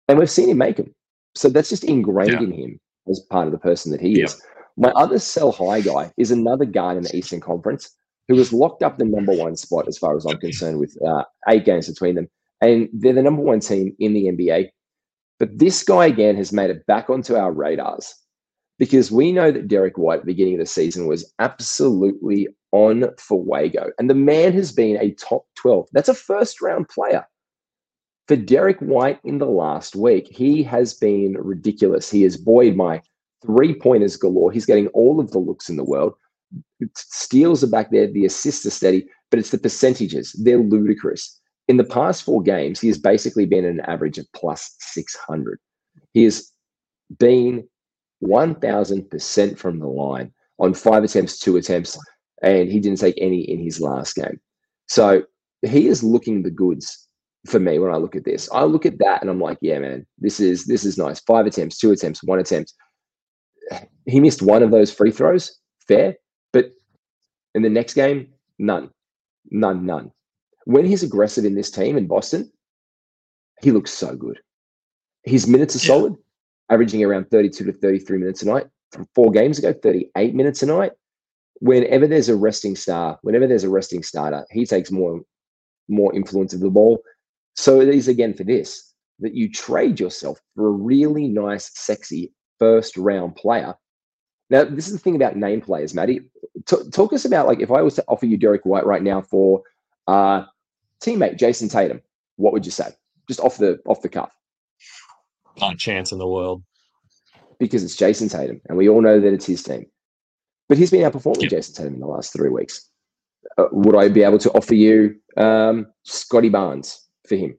[0.07, 0.93] And we've seen him make them.
[1.35, 2.41] So that's just ingrained Yeah.
[2.41, 4.25] in him as part of the person that he Yep.
[4.25, 4.41] is.
[4.77, 7.95] My other sell high guy is another guy in the Eastern Conference
[8.27, 11.23] who has locked up the number one spot as far as I'm concerned with uh,
[11.49, 12.29] eight games between them.
[12.61, 14.69] And they're the number one team in the NBA.
[15.39, 18.13] But this guy again has made it back onto our radars
[18.77, 23.05] because we know that Derrick White at the beginning of the season was absolutely on
[23.17, 23.91] for Wago.
[23.97, 25.89] And the man has been a top 12.
[25.91, 27.25] That's a first round player.
[28.27, 32.09] For Derrick White in the last week, he has been ridiculous.
[32.09, 33.01] He has buoyed my
[33.43, 34.51] three pointers galore.
[34.51, 36.13] He's getting all of the looks in the world.
[36.95, 40.33] Steals are back there, the assists are steady, but it's the percentages.
[40.33, 41.40] They're ludicrous.
[41.71, 45.57] In the past four games, he has basically been an average of plus 600.
[46.11, 46.51] He has
[47.17, 47.65] been
[48.21, 51.97] 1000% from the line on five attempts, two attempts,
[52.43, 54.37] and he didn't take any in his last game.
[54.89, 55.23] So
[55.61, 57.07] he is looking the goods
[57.47, 58.49] for me when I look at this.
[58.51, 61.21] I look at that and I'm like, yeah, man, this is this is nice.
[61.21, 62.73] Five attempts, two attempts, one attempt.
[64.05, 65.57] He missed one of those free throws,
[65.87, 66.17] fair,
[66.51, 66.73] but
[67.55, 68.89] in the next game, none,
[69.49, 70.11] none, none.
[70.65, 72.51] When he's aggressive in this team in Boston,
[73.61, 74.39] he looks so good.
[75.23, 75.87] His minutes are Yeah.
[75.95, 76.15] solid,
[76.69, 78.67] averaging around 32 to 33 minutes a night.
[78.91, 80.91] From four games ago, 38 minutes a night.
[81.59, 85.21] Whenever there's a resting star, whenever there's a resting starter, he takes more
[85.87, 87.03] more influence of the ball.
[87.55, 92.33] So it is again for this that you trade yourself for a really nice, sexy
[92.59, 93.75] first round player.
[94.49, 96.21] Now, this is the thing about name players, Matty.
[96.65, 99.21] T- talk us about like if I was to offer you Derrick White right now
[99.21, 99.63] for
[100.07, 100.43] uh,
[101.03, 102.01] teammate Jayson Tatum,
[102.37, 102.89] what would you say?
[103.27, 104.31] Just off the off the cuff,
[105.59, 106.63] Not a chance in the world.
[107.59, 109.85] because it's Jayson Tatum, and we all know that it's his team.
[110.67, 111.51] But he's been outperforming Yep.
[111.51, 112.89] Jayson Tatum in the last three weeks.
[113.57, 117.57] Uh, would I be able to offer you um, Scottie Barnes for him?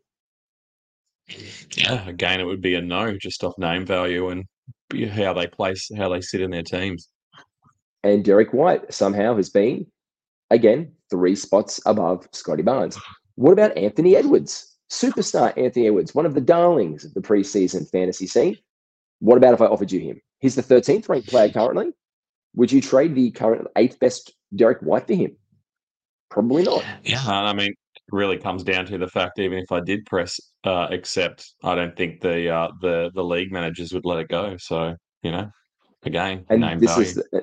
[1.76, 4.44] Yeah, again, it would be a no, just off name value and
[5.11, 7.09] how they place, how they sit in their teams.
[8.02, 9.87] And Derrick White somehow has been,
[10.53, 12.99] again, three spots above Scottie Barnes.
[13.35, 14.77] What about Anthony Edwards?
[14.91, 18.59] Superstar Anthony Edwards, one of the darlings of the preseason fantasy scene.
[19.21, 20.21] What about if I offered you him?
[20.41, 21.93] He's the 13th ranked player currently.
[22.55, 25.37] Would you trade the current eighth best Derrick White for him?
[26.29, 26.85] Probably not.
[27.05, 30.38] Yeah, I mean, it really comes down to the fact even if I did press
[30.65, 34.57] uh, accept, I don't think the uh, the the league managers would let it go.
[34.59, 35.51] So you know,
[36.05, 37.07] again, And name this value.
[37.07, 37.41] is the, uh,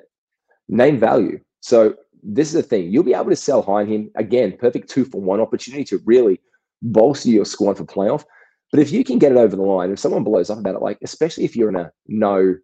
[0.68, 1.40] name value.
[1.62, 2.92] So this is the thing.
[2.92, 4.58] You'll be able to sell high on him again.
[4.58, 6.40] Perfect two for one opportunity to really
[6.82, 8.24] bolster your squad for playoff.
[8.72, 10.82] But if you can get it over the line, if someone blows up about it,
[10.82, 12.56] like especially if you're in a no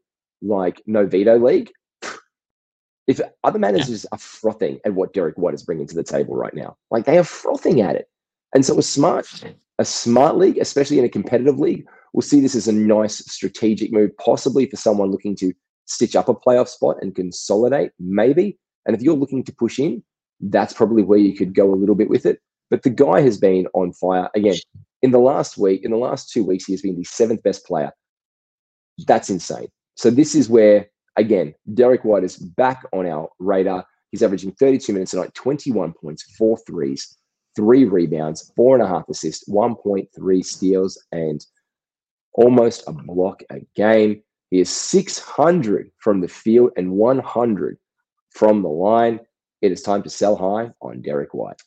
[0.42, 1.72] like no veto league,
[3.08, 6.54] if other managers are frothing at what Derrick White is bringing to the table right
[6.54, 8.08] now, like they are frothing at it.
[8.54, 9.28] And so a smart,
[9.80, 13.92] a smart league, especially in a competitive league, will see this as a nice strategic
[13.92, 15.54] move, possibly for someone looking to
[15.86, 18.58] stitch up a playoff spot and consolidate, maybe.
[18.86, 20.04] And if you're looking to push in,
[20.40, 22.40] that's probably where you could go a little bit with it.
[22.70, 24.56] But the guy has been on fire again.
[25.02, 27.66] In the last week, in the last two weeks, he has been the seventh best
[27.66, 27.92] player.
[29.08, 29.68] That's insane.
[29.96, 33.86] So this is where, again, Derrick White is back on our radar.
[34.12, 37.18] He's averaging 32 minutes a night, 21 points, four threes,
[37.56, 41.46] three rebounds, four and a half assists, 1.3 steals, and
[42.34, 44.22] almost a block a game.
[44.52, 47.78] He is 600 from the field and 100
[48.36, 49.20] from the line.
[49.62, 51.62] It is time to sell high on Derrick White.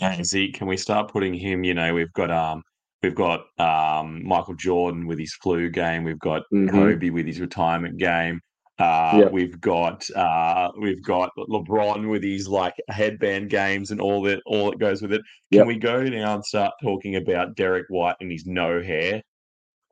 [0.00, 1.64] Yeah, Zeke, can we start putting him?
[1.64, 2.62] You know, we've got um,
[3.02, 6.04] we've got um, Michael Jordan with his flu game.
[6.04, 6.70] We've got Mhm.
[6.70, 8.40] Kobe with his retirement game.
[8.78, 9.32] Uh, Yep.
[9.32, 14.70] We've got uh, we've got LeBron with his like headband games and all that all
[14.70, 15.22] that goes with it.
[15.50, 15.66] Can Yep.
[15.66, 19.22] we go now and start talking about Derrick White and his no hair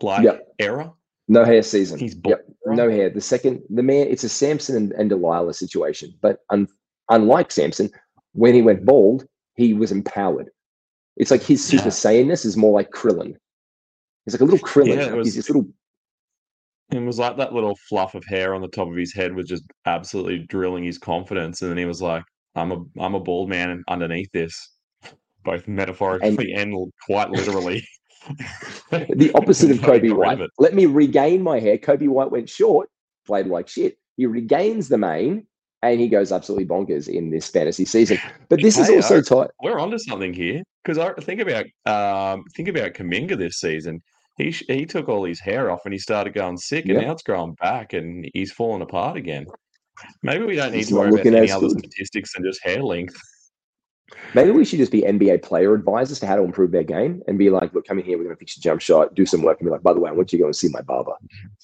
[0.02, 0.46] like Yep.
[0.58, 0.92] era?
[1.28, 1.98] No hair season.
[1.98, 2.44] He's yep.
[2.64, 3.08] bald, No hair.
[3.08, 6.14] The second, the man, it's a Samson and, and Delilah situation.
[6.20, 6.68] But un,
[7.08, 7.90] unlike Samson,
[8.32, 10.50] when he went bald, he was empowered.
[11.16, 12.32] It's like his Super Yeah.
[12.32, 13.36] Is more like Krillin.
[14.24, 14.96] He's like a little Krillin.
[14.96, 15.68] Yeah, it was- he's this little
[16.92, 19.46] It was like that little fluff of hair on the top of his head was
[19.46, 22.22] just absolutely drilling his confidence, and then he was like,
[22.54, 24.54] "I'm a I'm a bald man underneath this,
[25.44, 27.86] both metaphorically and, l- quite literally."
[28.90, 30.40] the opposite of Coby White.
[30.40, 30.50] of.
[30.58, 31.78] Let me regain my hair.
[31.78, 32.88] Coby White went short,
[33.26, 33.98] played like shit.
[34.16, 35.46] He regains the mane,
[35.82, 38.18] and he goes absolutely bonkers in this fantasy season.
[38.48, 39.50] But this is also tight.
[39.62, 44.02] We're onto something here because I think about um, think about Kuminga this season.
[44.38, 47.06] He he took all his hair off and he started going sick, and Yeah.
[47.06, 49.46] now it's growing back, and he's falling apart again.
[50.24, 51.78] Maybe we don't need He's to worry about any as other good.
[51.78, 53.14] statistics than just hair length.
[54.34, 57.38] Maybe we should just be NBA player advisors to how to improve their game and
[57.38, 59.42] be like, look, come in here, we're going to fix your jump shot, do some
[59.42, 60.82] work, and be like, by the way, I want you to go and see my
[60.82, 61.12] barber.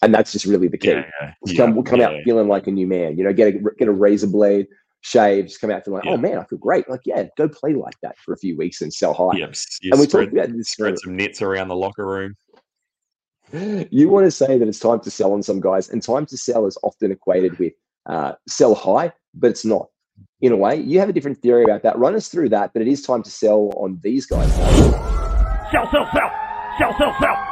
[0.03, 0.89] And that's just really the key.
[0.89, 2.25] Yeah, yeah, yeah, come, we'll come out yeah.
[2.25, 3.19] feeling like a new man.
[3.19, 4.69] You know, get a get a razor blade,
[5.03, 6.13] shave, just come out feeling like, Yeah.
[6.13, 6.89] oh man, I feel great.
[6.89, 9.37] Like, yeah, go play like that for a few weeks and sell high.
[9.39, 10.71] Yep, you And we spread, talked about this.
[10.71, 12.37] spread some nits around the locker room.
[13.91, 16.37] You want to say that it's time to sell on some guys, and time to
[16.37, 17.73] sell is often equated with
[18.07, 19.89] uh, sell high, but it's not.
[20.41, 21.99] In a way, you have a different theory about that.
[21.99, 24.51] Run us through that, but it is time to sell on these guys.
[24.55, 26.33] Sell, sell, sell.
[26.79, 27.47] Sell, sell, sell.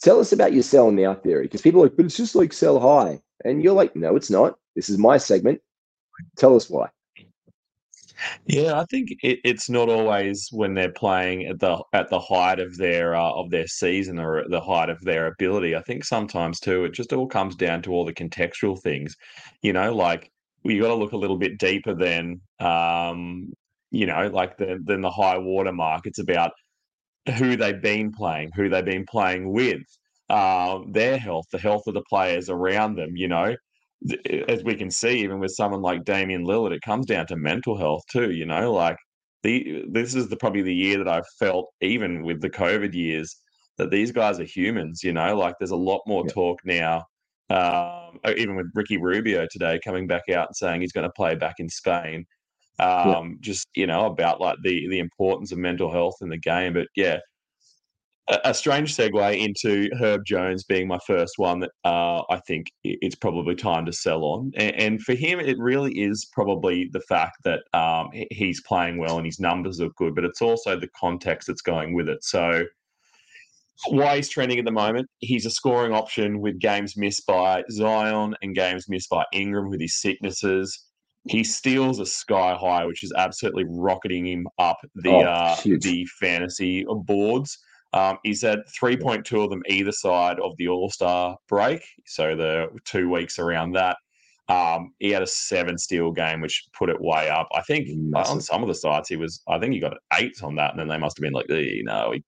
[0.00, 2.52] Tell us about your sell now theory, because people are like, but it's just like
[2.52, 4.56] sell high, and you're like, no, it's not.
[4.76, 5.60] This is my segment.
[6.36, 6.88] Tell us why.
[8.46, 12.58] Yeah, I think it, it's not always when they're playing at the at the height
[12.58, 15.76] of their uh, of their season or at the height of their ability.
[15.76, 19.16] I think sometimes too, it just all comes down to all the contextual things.
[19.62, 20.32] You know, like
[20.64, 23.52] you got to look a little bit deeper than um,
[23.90, 26.02] you know, like the than the high water mark.
[26.06, 26.52] It's about
[27.38, 29.82] who they've been playing, who they've been playing with,
[30.28, 33.16] uh, their health, the health of the players around them.
[33.16, 33.56] You know,
[34.48, 37.76] as we can see, even with someone like Damian Lillard, it comes down to mental
[37.76, 38.30] health too.
[38.30, 38.96] You know, like
[39.42, 43.34] the this is the probably the year that I've felt, even with the COVID years,
[43.78, 45.02] that these guys are humans.
[45.02, 46.32] You know, like there's a lot more Yeah.
[46.32, 47.04] talk now.
[48.24, 51.34] Um, even with Ricky Rubio today coming back out and saying he's going to play
[51.34, 52.26] back in Spain.
[52.80, 56.74] Um, just you know about like the the importance of mental health in the game.
[56.74, 57.18] But yeah,
[58.28, 62.66] a, a strange segue into Herb Jones being my first one that uh, I think
[62.84, 64.52] it's probably time to sell on.
[64.56, 69.16] And, and for him, it really is probably the fact that um, he's playing well
[69.16, 72.22] and his numbers look good, but it's also the context that's going with it.
[72.22, 72.64] So
[73.86, 78.34] why he's trending at the moment, he's a scoring option with games missed by Zion
[78.42, 80.86] and games missed by Ingram with his sicknesses.
[81.28, 86.06] He steals a sky high, which is absolutely rocketing him up the Oh, uh, the
[86.20, 87.58] fantasy boards.
[87.92, 91.82] Um, he's at 3.2 of them either side of the All Star break.
[92.06, 93.96] So the two weeks around that.
[94.50, 97.48] Um, he had a seven steal game, which put it way up.
[97.54, 100.54] I think on some of the sites, he was, I think he got eight on
[100.56, 100.70] that.
[100.70, 102.24] And then they must have been like, "Eh, no, we,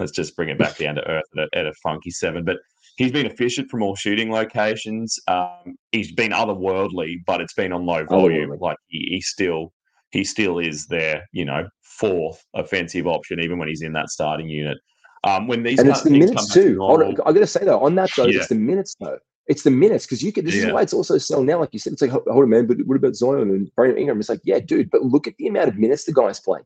[0.00, 2.44] let's just bring it back down to earth at a, at a funky seven.
[2.44, 2.58] But
[2.96, 5.18] he's been efficient from all shooting locations.
[5.28, 8.56] Um, he's been otherworldly, but it's been on low volume.
[8.58, 9.72] Like he, he still,
[10.10, 14.48] he still is their, you know, fourth offensive option, even when he's in that starting
[14.48, 14.78] unit.
[15.22, 16.76] Um, when these and it's the minutes come back to too.
[16.76, 18.38] Normal- I got to say though, on that though, Yeah.
[18.38, 19.18] it's the minutes though.
[19.48, 20.46] It's the minutes because you could.
[20.46, 21.58] This is why it's also sell now.
[21.58, 22.66] Like you said, it's like, hold on, man.
[22.66, 24.20] But what about Zion and Brandon Ingram?
[24.20, 24.90] It's like, yeah, dude.
[24.90, 26.60] But look at the amount of minutes the guys play: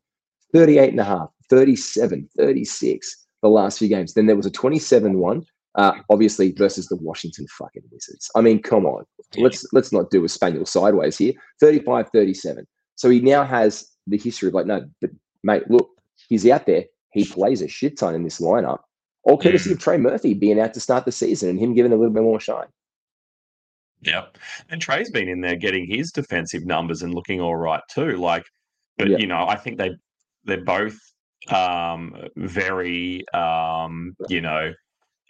[0.53, 4.15] 38 and a half, 37, 36 the last few games.
[4.15, 5.45] Then there was a 27 one,
[5.77, 8.31] uh, obviously versus the Washington fucking Wizards.
[8.35, 9.05] I mean, come on.
[9.37, 11.35] Let's let's not do a spaniel sideways here.
[11.61, 12.67] 35, 37.
[12.97, 15.11] So he now has the history of like, no, but
[15.43, 15.91] mate, look,
[16.29, 16.85] he's out there.
[17.13, 18.79] He plays a shit ton in this lineup.
[19.25, 21.97] All courtesy of Trey Murphy being out to start the season and him giving a
[21.97, 22.67] little bit more shine.
[24.03, 24.27] Yeah.
[24.69, 28.17] And Trey's been in there getting his defensive numbers and looking all right too.
[28.17, 28.45] Like,
[28.99, 29.17] but Yeah.
[29.19, 29.91] you know, I think they
[30.45, 30.99] they're both
[31.51, 34.73] um very um, you know,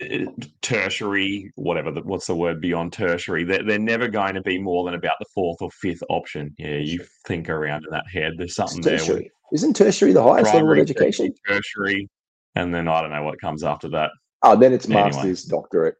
[0.00, 0.26] eh,
[0.62, 3.44] tertiary, whatever the, what's the word beyond tertiary.
[3.44, 6.54] They're, they're never going to be more than about the fourth or fifth option.
[6.58, 8.32] Yeah, you think around in that head.
[8.36, 9.30] There's It's something there tertiary.
[9.52, 11.32] Isn't tertiary the highest level of education?
[11.46, 12.08] tertiary,
[12.54, 14.10] and then I don't know what comes after that.
[14.42, 15.04] Oh, then it's Anyway.
[15.04, 15.96] master's, doctorate.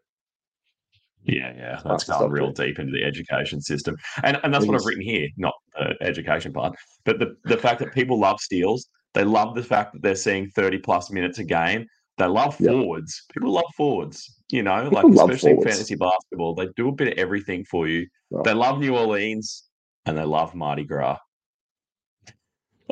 [1.27, 4.85] Yeah, yeah, that's going real deep into the education system, and and that's what I've
[4.85, 8.87] written here, not the education part, but the the fact that people love steals.
[9.14, 11.87] They love the fact that they're seeing thirty plus minutes a game.
[12.18, 12.70] They love Yep.
[12.70, 13.22] forwards.
[13.33, 14.40] People love forwards.
[14.50, 15.74] You know, People like especially in forwards.
[15.77, 18.07] fantasy basketball, they do a bit of everything for you.
[18.45, 19.64] They love New Orleans
[20.07, 21.18] and they love Mardi Gras.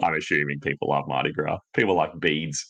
[0.03, 1.59] I'm assuming people love Mardi Gras.
[1.75, 2.65] People like beads.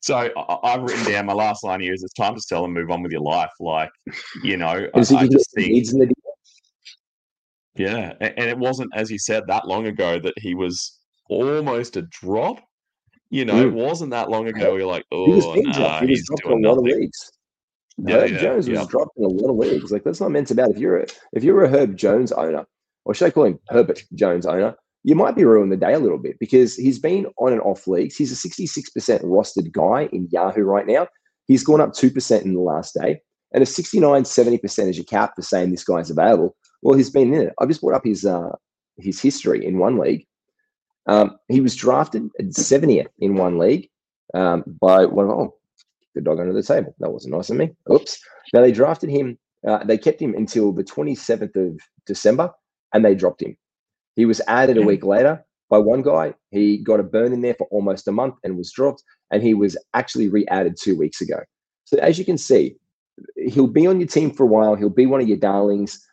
[0.00, 0.30] So I,
[0.62, 3.02] I've written down my last line here is it's time to sell and move on
[3.02, 3.50] with your life.
[3.58, 3.90] Like,
[4.44, 6.12] you know, I, And so you I just think, the
[7.76, 8.12] yeah.
[8.20, 10.98] And it wasn't, as you said, that long ago that he was
[11.28, 12.60] almost a drop.
[13.30, 14.76] You know, it wasn't that long ago.
[14.76, 16.04] You're like, oh, He was oh, nah, dropped.
[16.04, 17.00] He was dropped in a lot of nothing.
[17.00, 17.32] leagues.
[17.98, 19.92] Yeah, Herb yeah, Jones was dropped in a lot of leagues.
[19.92, 20.70] Like that's not meant to bad.
[20.70, 22.64] If you're a if you're a Herb Jones owner,
[23.04, 24.76] or should I call him Herbert Jones owner?
[25.04, 27.86] you might be ruining the day a little bit because he's been on and off
[27.86, 28.16] leagues.
[28.16, 31.06] He's a 66% rostered guy in Yahoo right now.
[31.46, 33.20] He's gone up 2% in the last day.
[33.54, 36.54] And a 69, 70% as your cap for saying this guy's available.
[36.82, 37.54] Well, he's been in it.
[37.58, 38.50] I've just brought up his uh,
[38.98, 40.26] his history in one league.
[41.08, 43.88] Um, he was drafted at 70th in one league
[44.34, 45.24] um, by one.
[45.26, 45.54] of Oh,
[46.14, 46.94] the dog under the table.
[46.98, 47.70] That wasn't nice of me.
[47.92, 48.18] Oops.
[48.52, 49.38] Now they drafted him.
[49.66, 52.52] Uh, they kept him until the 27th of December,
[52.92, 53.56] and they dropped him.
[54.16, 56.34] He was added a week later by one guy.
[56.50, 59.54] He got a burn in there for almost a month and was dropped, and he
[59.54, 61.40] was actually re-added two weeks ago.
[61.84, 62.76] So as you can see,
[63.36, 64.74] he'll be on your team for a while.
[64.74, 66.04] He'll be one of your darlings,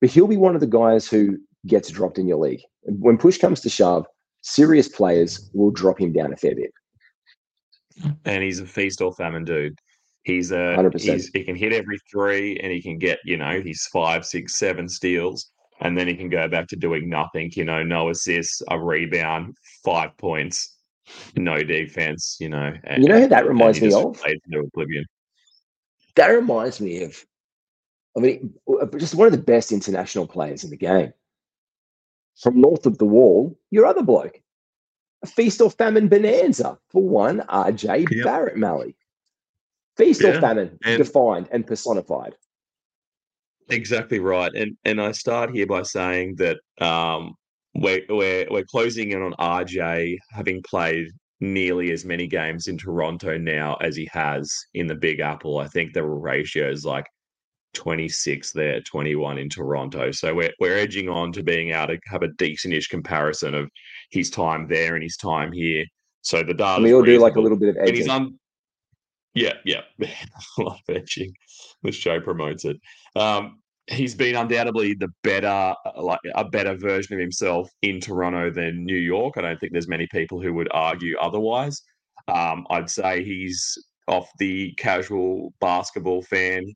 [0.00, 2.62] but he'll be one of the guys who gets dropped in your league.
[2.82, 4.06] When push comes to shove,
[4.42, 6.72] serious players will drop him down a fair bit.
[8.24, 9.78] And he's a feast or famine dude.
[10.22, 11.00] He's uh, a 100%.
[11.00, 14.58] he's, he can hit every three, and he can get you know he's five, six,
[14.58, 17.50] seven steals, and then he can go back to doing nothing.
[17.54, 20.76] You know, no assists, a rebound, five points,
[21.36, 22.36] no defense.
[22.38, 24.20] You know, and, You know who that reminds me of?
[24.54, 25.04] oblivion.
[26.16, 27.24] That reminds me of,
[28.16, 28.52] I mean,
[28.98, 31.12] just one of the best international players in the game.
[32.38, 34.40] From north of the wall, your other bloke.
[35.22, 38.24] A feast or famine bonanza for one, RJ Yep.
[38.24, 38.96] Barrett Malley.
[39.96, 42.34] Feast or famine and- defined and personified.
[43.68, 47.34] Exactly right, and and I start here by saying that um,
[47.74, 51.08] we're we're we're closing in on RJ having played
[51.40, 55.58] nearly as many games in Toronto now as he has in the Big Apple.
[55.58, 57.06] I think the ratio is like
[57.74, 60.10] twenty six there, twenty one in Toronto.
[60.10, 63.70] So we're we're edging on to being able to have a decentish comparison of
[64.10, 65.84] his time there and his time here.
[66.22, 68.10] So the data And we all do like a little bit of edging.
[68.10, 68.38] on.
[69.34, 71.32] Yeah, yeah, a lot of edging.
[71.82, 72.76] The show promotes it.
[73.14, 78.50] Um, he's been undoubtedly the better, uh, like a better version of himself in Toronto
[78.50, 79.34] than New York.
[79.36, 81.80] I don't think there's many people who would argue otherwise.
[82.28, 86.66] Um, I'd say he's off the casual basketball fan.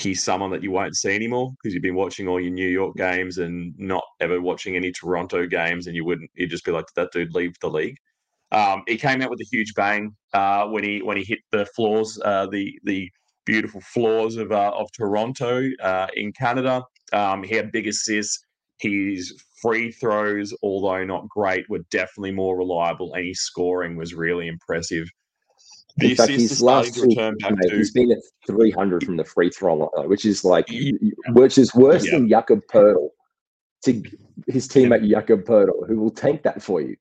[0.00, 2.96] He's someone that you won't see anymore because you've been watching all your New York
[2.96, 6.30] games and not ever watching any Toronto games, and you wouldn't.
[6.34, 7.96] You'd just be like, "Did that dude leave the league?"
[8.52, 11.66] Um, he came out with a huge bang uh, when he when he hit the
[11.66, 13.10] floors, uh, the the
[13.46, 16.82] beautiful floors of uh, of Toronto uh, in Canada.
[17.12, 18.38] Um, he had big assists.
[18.78, 24.46] His free throws, although not great, were definitely more reliable, and his scoring was really
[24.48, 25.06] impressive.
[25.96, 29.74] The In fact, his last two, mate, he's been at 300 from the free throw
[29.74, 30.68] line, which is like,
[31.30, 32.12] which is worse Yeah.
[32.12, 33.10] than Jakob Poeltl
[33.84, 34.02] to
[34.46, 36.96] his teammate Jakob Poeltl, who will tank that for you.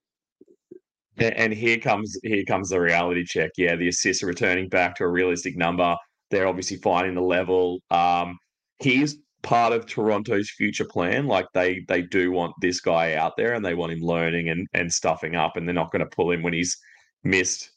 [1.18, 3.52] And here comes here comes the reality check.
[3.58, 5.96] Yeah, the assists are returning back to a realistic number.
[6.32, 7.80] They're obviously finding the level.
[7.92, 8.38] Um,
[8.80, 11.28] he's part of Toronto's future plan.
[11.28, 14.66] Like they they do want this guy out there, and they want him learning and
[14.74, 15.58] and stuffing up.
[15.58, 16.78] And they're not going to pull him when he's
[17.26, 17.70] missed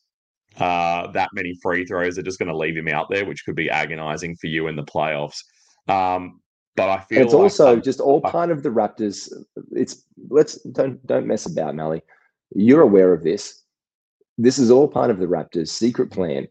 [0.59, 2.14] uh, that many free throws.
[2.14, 4.76] They're just going to leave him out there, which could be agonizing for you in
[4.76, 5.38] the playoffs.
[5.88, 6.40] Um,
[6.76, 9.30] but I feel it's like also um, just all I- part of the Raptors.
[9.72, 12.03] It's let's don't don't mess about, Malley.
[12.55, 13.62] You're aware of this.
[14.38, 16.48] This is all part of the Raptors' secret plan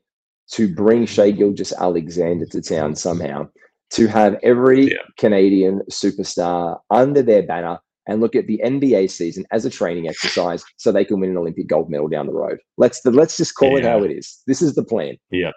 [0.51, 3.47] to bring Shai Gilgeous Alexander to town somehow,
[3.91, 4.97] to have every Yeah.
[5.17, 10.63] Canadian superstar under their banner and look at the NBA season as a training exercise
[10.77, 12.59] so they can win an Olympic gold medal down the road.
[12.77, 14.41] Let's let's just call it how it is.
[14.47, 15.15] This is the plan.
[15.29, 15.51] Yeah,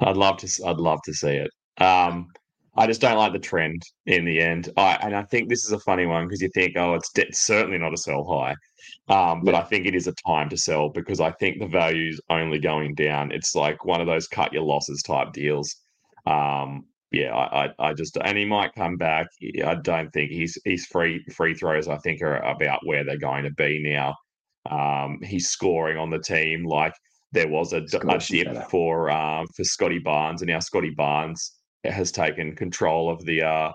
[0.00, 0.66] I'd love to.
[0.66, 1.50] I'd love to see it.
[1.82, 2.28] Um,
[2.74, 4.70] I just don't like the trend in the end.
[4.76, 7.32] I and I think this is a funny one because you think, oh, it's, de-
[7.32, 8.54] certainly not a sell high,
[9.08, 12.20] um, but I think it is a time to sell because I think the value's
[12.30, 13.30] only going down.
[13.32, 15.76] It's like one of those cut your losses type deals.
[16.26, 19.26] Um, yeah, I, I, I just and he might come back.
[19.64, 21.88] I don't think he's he's free free throws.
[21.88, 24.14] I think are about where they're going to be now.
[24.70, 26.94] Um, he's scoring on the team like
[27.32, 30.94] there was a, d- a Scores dip for um, for Scottie Barnes, and now Scottie
[30.96, 33.72] Barnes has taken control of the uh,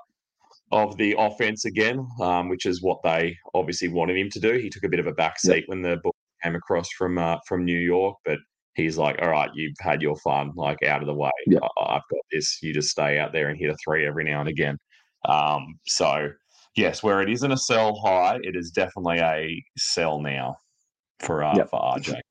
[0.71, 4.53] of the offense again, um, which is what they obviously wanted him to do.
[4.53, 7.37] He took a bit of a back seat when the ball came across from uh,
[7.47, 8.39] from New York, but
[8.77, 11.29] he's like, "All right, you've had your fun, like out of the way.
[11.47, 11.59] Yeah.
[11.79, 12.57] I- I've got this.
[12.63, 14.77] You just stay out there and hit a three every now and again."
[15.27, 16.31] Um, so,
[16.77, 20.57] yes, where it isn't a sell high, it is definitely a sell now
[21.19, 21.69] for uh, Yep.
[21.71, 22.21] for RJ.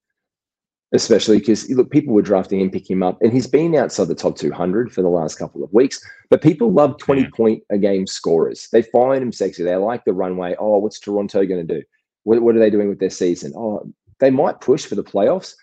[0.92, 4.14] especially because look, people were drafting him, pick him up, and he's been outside the
[4.14, 6.00] top 200 for the last couple of weeks.
[6.30, 7.28] But people love 20 Yeah.
[7.36, 8.68] point a game scorers.
[8.72, 9.64] They find him sexy.
[9.64, 10.54] They like the runway.
[10.58, 11.82] Oh, what's Toronto going to do?
[12.22, 13.52] What, what are they doing with their season?
[13.56, 13.82] Oh,
[14.20, 15.54] they might push for the playoffs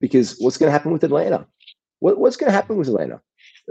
[0.00, 1.46] because what's going to happen with Atlanta?
[2.00, 3.20] What, what's going to happen with Atlanta?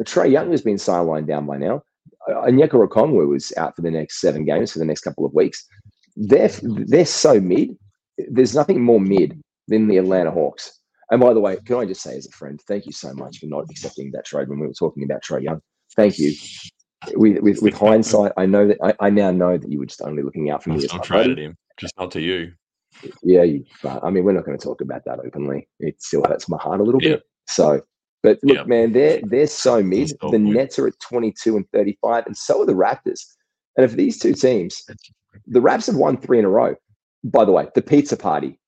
[0.01, 1.83] Trae Young has been sidelined down by now.
[2.27, 5.33] Uh, Onyeka Okongwu was out for the next seven games for the next couple of
[5.33, 5.65] weeks.
[6.15, 7.77] they're they're so mid.
[8.17, 10.79] There's nothing more mid than the Atlanta Hawks.
[11.11, 13.39] And by the way, can I just say as a friend, thank you so much
[13.39, 15.61] for not accepting that trade when we were talking about Trae Young.
[15.95, 16.33] Thank you.
[17.13, 20.01] With, with, with hindsight, I know that I, I, now know that you were just
[20.01, 20.87] only looking out for me.
[20.91, 22.53] I traded him, just not to you.
[23.23, 25.67] Yeah, you, but I mean, we're not going to talk about that openly.
[25.79, 27.23] It still hurts my heart a little bit.
[27.47, 27.81] So,
[28.23, 30.11] but look, man, they're they're so mid.
[30.31, 33.21] The Nets are at 22 and 35, and so are the Raptors.
[33.77, 34.83] And if these two teams,
[35.47, 36.75] the Raps have won three in a row.
[37.23, 38.59] By the way, the pizza party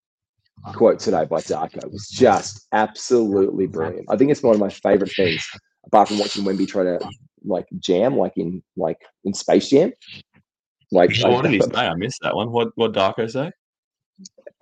[0.73, 4.07] quote today by Darko was just absolutely brilliant.
[4.09, 5.47] I think it's one of my favorite things,
[5.85, 6.99] apart from watching Wemby try to
[7.45, 9.93] like jam, like in like in Space Jam.
[10.91, 11.71] Like, what did he say?
[11.75, 12.51] I missed that one.
[12.51, 13.51] What what Darko say?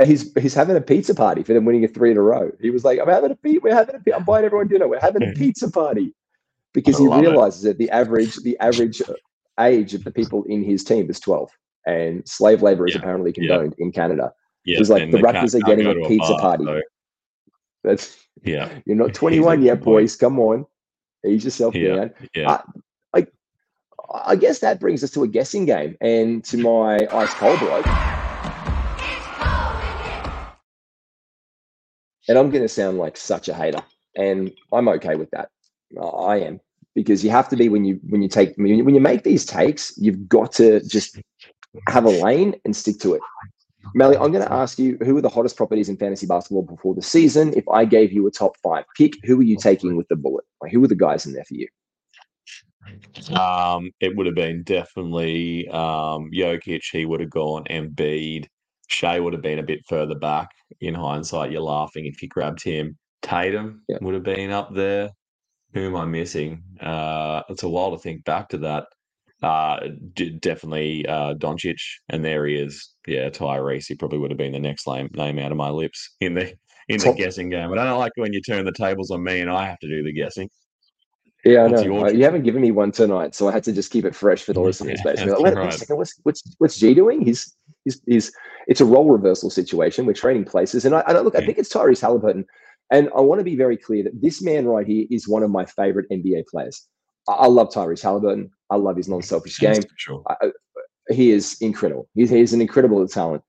[0.03, 2.51] He's he's having a pizza party for them winning a three in a row.
[2.59, 3.61] He was like, "I'm having a pizza.
[3.63, 4.15] We're having a.
[4.15, 4.89] I'm buying everyone dinner.
[4.89, 6.13] We're having a pizza party,"
[6.73, 7.69] because he realizes it.
[7.69, 9.01] that the average the average
[9.59, 11.49] age of the people in his team is 12,
[11.85, 12.99] and slave labor is yeah.
[12.99, 13.85] apparently condoned yeah.
[13.85, 14.33] in Canada.
[14.65, 16.81] Yeah, He's like the Raptors are getting a pizza a bar, party.
[17.83, 18.69] That's yeah.
[18.85, 20.15] You're not 21 yet, boys.
[20.15, 20.65] Come on,
[21.25, 22.11] ease yourself down.
[22.33, 22.51] Yeah.
[22.51, 22.61] Uh,
[23.13, 23.27] I, I,
[24.25, 27.85] I guess that brings us to a guessing game and to my ice cold bloke.
[32.27, 33.81] And I'm going to sound like such a hater,
[34.15, 35.49] and I'm okay with that.
[36.01, 36.59] I am
[36.95, 39.23] because you have to be when you when you take when you, when you make
[39.23, 41.19] these takes, you've got to just
[41.87, 43.21] have a lane and stick to it.
[43.93, 46.95] Melly, I'm going to ask you who are the hottest properties in fantasy basketball before
[46.95, 47.53] the season?
[47.55, 50.43] If I gave you a top five pick, who are you taking with the bullet?
[50.61, 51.67] Like, who are the guys in there for you?
[53.39, 56.83] Um, it would have been definitely um, Jokic.
[56.91, 58.47] He would have gone Embiid.
[58.87, 60.49] Shai would have been a bit further back.
[60.81, 62.97] In hindsight, you're laughing if you grabbed him.
[63.21, 63.97] Tatum yeah.
[64.01, 65.09] would have been up there.
[65.73, 66.63] Who am I missing?
[66.79, 68.85] Uh, it's a while to think back to that.
[69.43, 72.93] Uh, d- definitely uh, Doncic, and there he is.
[73.05, 73.87] Yeah, Tyrese.
[73.87, 76.53] He probably would have been the next name, name out of my lips in the
[76.87, 77.69] in the guessing game.
[77.69, 79.87] But I don't like when you turn the tables on me and I have to
[79.87, 80.49] do the guessing.
[81.43, 82.05] Yeah, I know.
[82.05, 84.41] Uh, you haven't given me one tonight, so I had to just keep it fresh
[84.41, 84.99] for the listeners.
[85.05, 85.73] Yeah, basically, like, wait, right.
[85.73, 87.21] a second, what's what's what's G doing?
[87.21, 88.31] He's he's he's.
[88.67, 90.05] It's a role reversal situation.
[90.05, 91.35] We're trading places, and I, I look.
[91.35, 92.45] I think it's Tyrese Halliburton,
[92.91, 95.51] and I want to be very clear that this man right here is one of
[95.51, 96.87] my favorite NBA players.
[97.27, 98.51] I, I love Tyrese Halliburton.
[98.69, 99.81] I love his non-selfish game.
[99.97, 100.23] Sure.
[100.29, 100.51] I,
[101.09, 102.09] he is incredible.
[102.15, 103.43] He's, he's an incredible talent.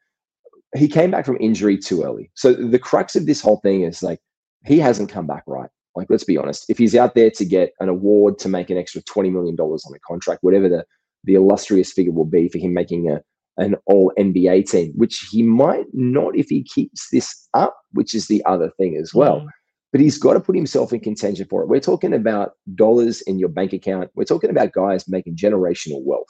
[0.75, 2.31] He came back from injury too early.
[2.35, 4.21] So the crux of this whole thing is like
[4.67, 5.71] he hasn't come back right.
[5.95, 6.67] Like, let's be honest.
[6.69, 9.95] If he's out there to get an award to make an extra $20 million on
[9.95, 10.85] a contract, whatever the,
[11.25, 13.23] the illustrious figure will be for him making a,
[13.59, 18.27] an all NBA team, which he might not if he keeps this up, which is
[18.27, 19.41] the other thing as well.
[19.41, 19.49] Mm
[19.97, 21.69] but he's got to put himself in contention for it.
[21.69, 24.11] We're talking about dollars in your bank account.
[24.15, 26.27] We're talking about guys making generational wealth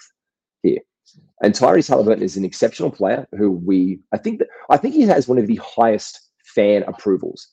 [0.63, 0.79] here.
[1.43, 5.03] And Tyrese Halliburton is an exceptional player who we, I think that, I think he
[5.03, 7.49] has one of the highest fan approvals.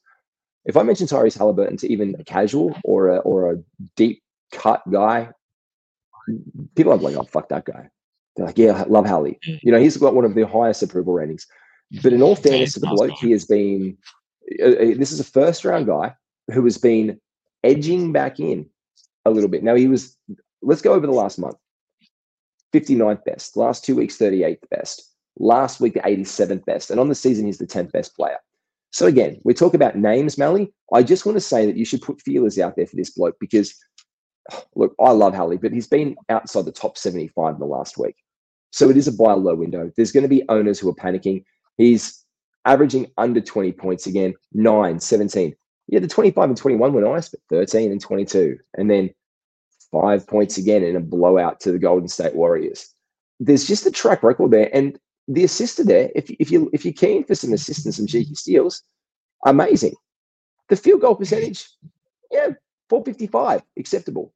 [0.65, 3.57] If I mention Tyrese Halliburton to even a casual or a, or a
[3.95, 4.21] deep
[4.51, 5.32] cut guy,
[6.76, 7.89] people are like, oh, fuck that guy.
[8.36, 9.39] They're like, yeah, I love Hallie.
[9.47, 9.59] Mm.
[9.63, 11.45] You know, he's got one of the highest approval ratings.
[12.01, 13.97] But in all fairness to the bloke, he has been
[14.61, 16.13] uh, uh, this is a first round guy
[16.51, 17.19] who has been
[17.63, 18.69] edging back in
[19.25, 19.63] a little bit.
[19.63, 20.17] Now he was,
[20.61, 21.55] let's go over the last month
[22.73, 26.91] 59th best, last two weeks, 38th best, last week, the 87th best.
[26.91, 28.38] And on the season, he's the 10th best player.
[28.91, 30.71] So again, we talk about names, Malley.
[30.93, 33.36] I just want to say that you should put feelers out there for this bloke
[33.39, 33.73] because,
[34.75, 38.15] look, I love Hallie, but he's been outside the top 75 in the last week.
[38.71, 39.91] So it is a buy low window.
[39.95, 41.43] There's going to be owners who are panicking.
[41.77, 42.23] He's
[42.65, 45.55] averaging under 20 points again, 9, 17.
[45.87, 48.57] Yeah, the 25 and 21 were nice, but 13 and 22.
[48.75, 49.13] And then
[49.91, 52.89] five points again in a blowout to the Golden State Warriors.
[53.39, 54.69] There's just a track record there.
[54.73, 58.07] And the assister there, if, if, you, if you're keen for some assists and some
[58.07, 58.83] cheeky steals,
[59.45, 59.93] amazing.
[60.69, 61.67] The field goal percentage,
[62.31, 62.49] yeah,
[62.89, 64.34] 455, acceptable.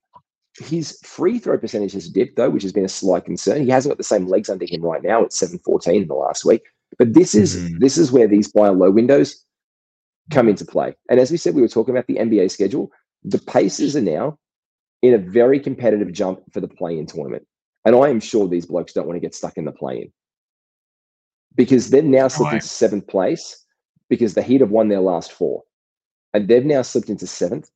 [0.59, 3.61] His free throw percentage has dipped, though, which has been a slight concern.
[3.61, 5.23] He hasn't got the same legs under him right now.
[5.23, 6.63] It's 714 in the last week.
[6.97, 7.79] But this is mm-hmm.
[7.79, 9.43] this is where these buy low windows
[10.31, 10.95] come into play.
[11.09, 12.91] And as we said, we were talking about the NBA schedule.
[13.23, 14.37] The Pacers are now
[15.01, 17.45] in a very competitive jump for the play-in tournament.
[17.85, 20.11] And I am sure these blokes don't want to get stuck in the play-in
[21.55, 23.65] because they've now slipped into seventh place
[24.09, 25.63] because the Heat have won their last four,
[26.33, 27.69] and they've now slipped into seventh.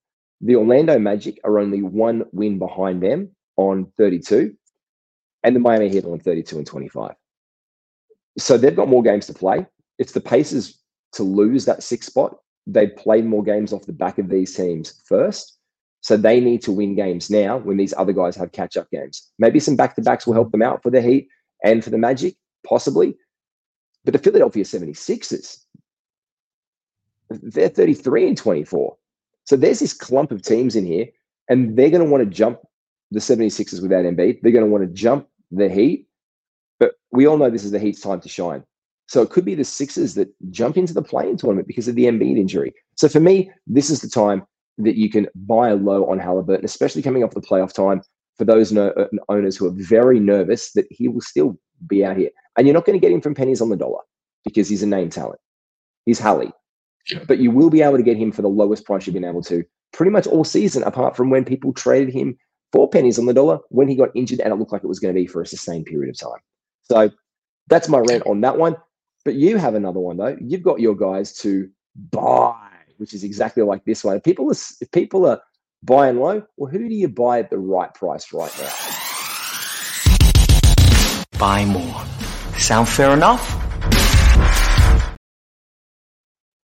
[0.44, 4.56] The Orlando Magic are only one win behind them on 32,
[5.44, 7.16] and the Miami Heat on 32 and 25
[8.38, 9.66] so they've got more games to play.
[9.98, 10.80] It's the Pacers
[11.14, 12.38] to lose that sixth spot.
[12.68, 15.58] They've played more games off the back of these teams first.
[16.02, 19.30] So they need to win games now when these other guys have catch up games.
[19.38, 21.28] Maybe some back to backs will help them out for the Heat
[21.64, 22.36] and for the Magic,
[22.66, 23.16] possibly.
[24.04, 25.58] But the Philadelphia 76ers,
[27.30, 28.98] they're 33 and 24.
[29.46, 31.08] So there's this clump of teams in here,
[31.50, 32.60] and they're going to want to jump
[33.12, 34.42] the 76ers without Embiid.
[34.42, 36.08] They're going to want to jump the Heat.
[36.80, 38.64] But we all know this is the Heat's time to shine.
[39.08, 42.06] So it could be the Sixers that jump into the playing tournament because of the
[42.06, 42.74] Embiid injury.
[42.96, 44.44] So for me, this is the time
[44.78, 48.02] that you can buy a low on Halliburton, especially coming off the playoff time
[48.38, 52.18] for those no- uh, owners who are very nervous that he will still be out
[52.18, 52.30] here.
[52.58, 54.02] And you're not going to get him from pennies on the dollar
[54.46, 55.40] because he's a name talent.
[56.06, 56.52] He's Hallie.
[57.28, 59.44] But you will be able to get him for the lowest price you've been able
[59.44, 62.38] to pretty much all season, apart from when people traded him
[62.72, 65.00] for pennies on the dollar when he got injured and it looked like it was
[65.00, 66.40] going to be for a sustained period of time.
[66.84, 67.12] So
[67.68, 68.76] that's my rant on that one.
[69.26, 70.38] But you have another one though.
[70.40, 71.70] You've got your guys to
[72.12, 74.18] buy, which is exactly like this one.
[74.18, 75.42] If people are if people are
[75.84, 78.74] buying low, well, who do you buy at the right price right now?
[81.38, 82.04] Buy more.
[82.58, 83.61] Sound fair enough?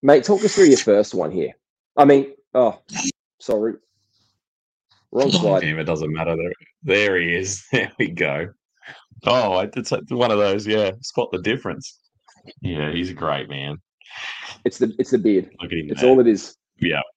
[0.02, 1.52] Mate, talk us through your first one here.
[1.96, 2.80] I mean, oh,
[3.40, 3.74] sorry.
[5.10, 5.60] Wrong slide.
[5.60, 6.36] Damn, it doesn't matter.
[6.36, 7.64] There, there he is.
[7.72, 8.48] There we go.
[9.24, 10.66] Oh, it's one of those.
[10.66, 11.98] Yeah, spot the difference.
[12.60, 13.78] Yeah, he's a great man.
[14.64, 15.50] It's the it's the beard.
[15.60, 15.90] Look at him.
[15.90, 16.10] It's there.
[16.10, 16.56] all it is.
[16.76, 17.02] Yeah.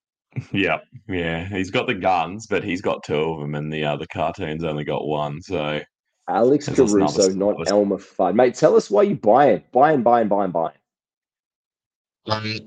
[0.53, 0.77] Yeah.
[1.09, 1.45] Yeah.
[1.49, 4.85] He's got the guns, but he's got two of them, and the other cartoon's only
[4.85, 5.41] got one.
[5.41, 5.81] So
[6.29, 8.35] Alex Caruso, not Elmer Fudd.
[8.35, 9.71] Mate, tell us why you buy it.
[9.73, 10.77] Buy and buy and buy and buying.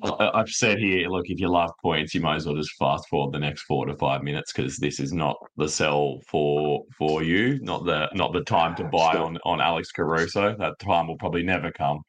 [0.02, 3.08] I- I've said here, look, if you love points, you might as well just fast
[3.08, 7.22] forward the next four to five minutes because this is not the sell for for
[7.22, 10.56] you, not the not the time to buy on on Alex Caruso.
[10.58, 12.00] That time will probably never come.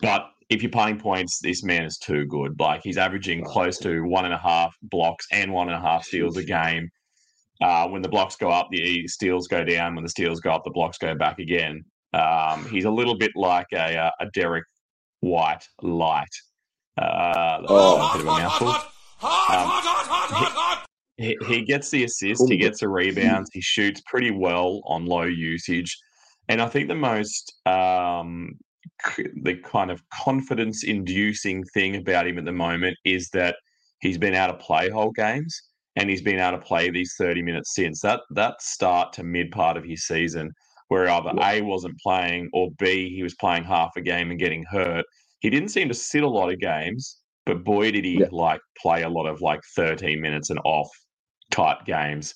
[0.00, 2.58] But if you're playing points, this man is too good.
[2.60, 6.04] Like he's averaging close to one and a half blocks and one and a half
[6.04, 6.88] steals a game.
[7.60, 9.94] Uh, when the blocks go up, the steals go down.
[9.96, 11.84] When the steals go up, the blocks go back again.
[12.12, 14.64] Um, he's a little bit like a, uh, a Derrick
[15.20, 16.28] White light.
[16.96, 18.10] Uh, that's Oh.
[18.10, 18.74] a bit of a mouthful.
[19.22, 20.78] Um,
[21.16, 25.22] he, he gets the assist, he gets the rebounds, he shoots pretty well on low
[25.22, 25.96] usage.
[26.48, 28.52] And I think the most um,
[29.14, 33.56] c- the kind of confidence inducing thing about him at the moment is that
[34.00, 35.58] he's been able to play whole games
[35.96, 39.50] and he's been able to play these 30 minutes since that that start to mid
[39.50, 40.52] part of his season
[40.88, 41.52] where either Yeah.
[41.52, 45.04] A wasn't playing or B he was playing half a game and getting hurt.
[45.46, 48.26] He didn't seem to sit a lot of games, but boy did he Yeah.
[48.32, 50.88] like play a lot of like 13 minutes and off
[51.52, 52.34] type games.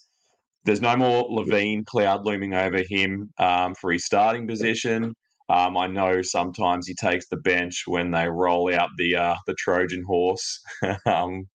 [0.65, 5.13] There's no more LaVine cloud looming over him um, for his starting position.
[5.49, 9.55] Um, I know sometimes he takes the bench when they roll out the uh, the
[9.55, 10.61] Trojan horse.
[11.07, 11.49] um,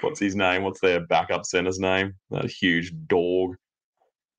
[0.00, 0.62] what's his name?
[0.62, 2.14] What's their backup center's name?
[2.30, 3.54] That huge dog.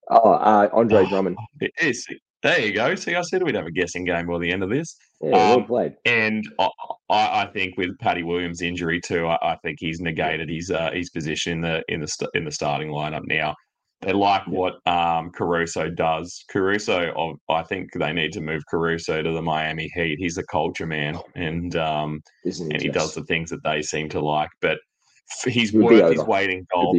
[0.09, 1.09] Oh, uh, Andre Oh.
[1.09, 1.37] Drummond.
[1.61, 2.07] It is.
[2.41, 2.95] There you go.
[2.95, 4.97] See, I said we'd have a guessing game by the end of this.
[5.23, 5.95] Yeah, well Um, played.
[6.05, 6.69] And I,
[7.09, 11.09] I think with Paddy Williams' injury too, I, I think he's negated his uh, his
[11.09, 13.55] position in the in the st- in the starting lineup now.
[14.01, 14.53] They like Yeah.
[14.59, 16.43] what um, Caruso does.
[16.49, 20.17] Caruso, of- I think they need to move Caruso to the Miami Heat.
[20.19, 24.19] He's a culture man, and um, and he does the things that they seem to
[24.19, 24.49] like.
[24.61, 24.77] But
[25.45, 26.97] he's He'll worth his weight in gold.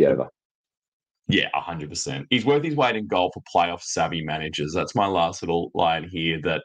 [1.29, 2.27] yeah, hundred percent.
[2.31, 4.73] He's worth his weight in gold for playoff savvy managers.
[4.75, 6.41] That's my last little line here.
[6.43, 6.63] That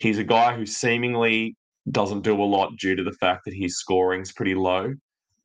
[0.00, 1.56] he's a guy who seemingly
[1.90, 4.92] doesn't do a lot due to the fact that his scoring's pretty low,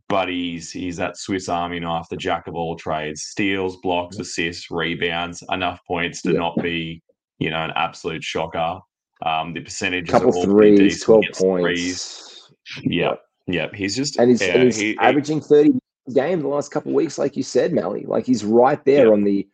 [0.10, 4.70] but he's he's that Swiss Army knife, the jack of all trades: steals, blocks, assists,
[4.72, 6.40] rebounds, enough points to Yeah.
[6.40, 7.02] not be
[7.40, 8.80] you know an absolute shocker.
[9.26, 11.06] Um, the percentages Couple are all pretty threes, decent.
[11.06, 11.50] 12 Gets threes.
[11.50, 12.52] points.
[12.84, 13.14] Yeah,
[13.48, 13.68] yeah.
[13.74, 15.72] He's just And he's, yeah, and he's he- averaging 30
[16.14, 18.04] games the last couple of weeks, like you said, Malley.
[18.06, 19.14] Like he's right there Yeah.
[19.14, 19.48] on the,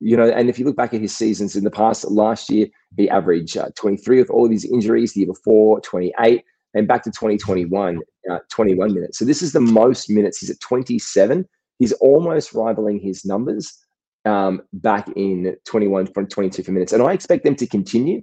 [0.00, 2.66] you know, and if you look back at his seasons in the past, last year,
[2.96, 6.44] he averaged uh, 23 with all of his injuries, the year before, 28,
[6.74, 9.18] and back to 2021, uh, 21 minutes.
[9.18, 10.38] So this is the most minutes.
[10.38, 11.46] He's at 27.
[11.78, 13.76] He's almost rivaling his numbers
[14.24, 16.92] um, back in 21 from 22 for minutes.
[16.92, 18.22] And I expect them to continue.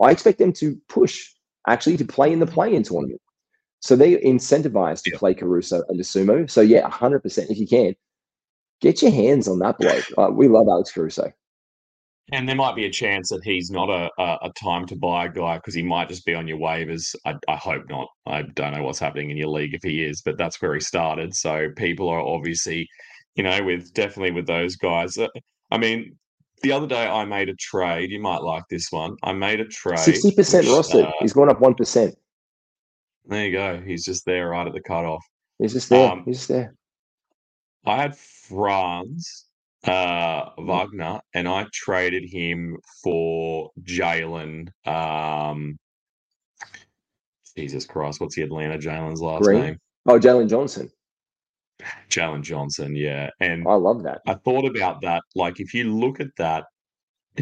[0.00, 1.30] I expect them to push
[1.66, 3.20] actually to play in the play-in tournament.
[3.80, 5.18] So they incentivized to Yeah.
[5.18, 6.50] play Caruso and Sumo.
[6.50, 7.94] So yeah, 100% if you can,
[8.80, 10.04] get your hands on that bloke.
[10.18, 11.32] Uh, we love Alex Caruso.
[12.32, 15.28] And there might be a chance that he's not a, a, a time to buy
[15.28, 17.14] guy because he might just be on your waivers.
[17.24, 18.08] I, I hope not.
[18.26, 20.80] I don't know what's happening in your league if he is, but that's where he
[20.80, 21.36] started.
[21.36, 22.88] So people are obviously,
[23.36, 25.16] you know, with definitely with those guys.
[25.16, 25.28] Uh,
[25.70, 26.16] I mean,
[26.62, 28.10] the other day I made a trade.
[28.10, 29.14] You might like this one.
[29.22, 29.98] I made a trade.
[29.98, 31.06] 60% which, rostered.
[31.06, 32.12] uh, He's gone up 1%.
[33.26, 33.80] there you go.
[33.86, 35.22] He's just there right at the cutoff.
[35.60, 36.10] He's just there.
[36.10, 36.74] um, He's just there.
[37.86, 39.46] I had Franz
[39.84, 45.78] uh, Wagner, and I traded him for Jalen um,
[47.56, 49.62] Jesus Christ, what's the Atlanta Jalen's last Green?
[49.62, 49.78] name?
[50.06, 50.90] Oh, Jalen Johnson.
[52.10, 53.30] Jalen Johnson, yeah.
[53.40, 54.20] And I love that.
[54.26, 55.22] I thought about that.
[55.34, 56.64] Like, if you look at that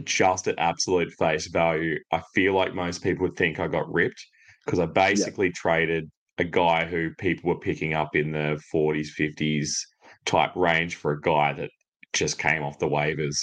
[0.05, 4.25] just at absolute face value, I feel like most people would think I got ripped
[4.65, 9.71] because I basically traded a guy who people were picking up in the 40s, 50s
[10.27, 11.71] type range for a guy that
[12.13, 13.37] just came off the waivers.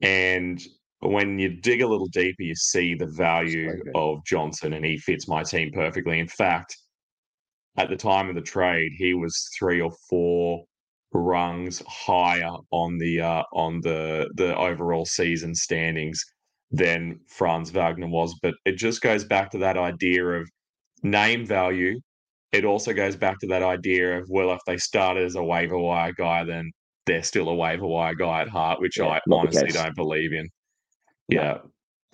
[0.00, 0.62] And
[1.00, 5.28] when you dig a little deeper, you see the value of Johnson, and he fits
[5.28, 6.18] my team perfectly.
[6.18, 6.76] In fact,
[7.76, 10.64] at the time of the trade, he was three or four
[11.12, 16.20] rungs higher on the uh, on the the overall season standings
[16.70, 18.34] than Franz Wagner was.
[18.42, 20.48] But it just goes back to that idea of
[21.02, 22.00] name value.
[22.54, 25.78] It also goes back to that idea of well, if they started as a waiver
[25.78, 26.70] wire guy, then
[27.06, 30.48] they're still a waiver wire guy at heart, which Yeah, I honestly don't believe in.
[31.30, 31.42] No.
[31.42, 31.58] Yeah,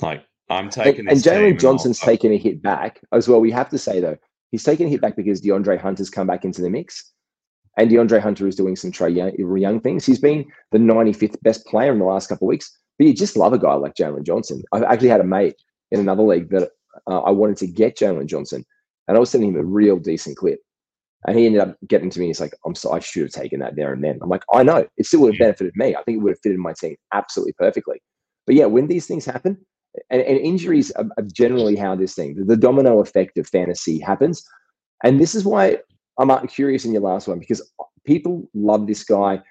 [0.01, 3.41] like I'm taking and this team Jalen Johnson's I'll- taken a hit back as well.
[3.41, 4.16] We have to say though,
[4.51, 7.12] he's taken a hit back because DeAndre Hunter's come back into the mix,
[7.76, 10.05] and DeAndre Hunter is doing some Trae Young, Young things.
[10.05, 12.76] He's been the 95th best player in the last couple of weeks.
[12.99, 14.62] But you just love a guy like Jalen Johnson.
[14.72, 15.57] I've actually had a mate
[15.91, 16.70] in another league that
[17.07, 18.64] uh, I wanted to get Jalen Johnson,
[19.11, 20.61] and I was sending him a real decent clip.
[21.27, 22.29] And he ended up getting to me.
[22.29, 24.63] He's like, "I'm so I should have taken that there and then." I'm like, "I
[24.63, 24.87] know.
[24.97, 25.97] It still would have benefited me.
[25.97, 28.01] I think it would have fitted my team absolutely perfectly."
[28.47, 29.59] But yeah, when these things happen,
[30.11, 33.99] and, and injuries are, are generally how this thing, the, the domino effect of fantasy
[33.99, 34.45] happens.
[35.03, 35.79] And this is why
[36.19, 37.69] I'm curious in your last one because
[38.05, 39.43] people love this guy.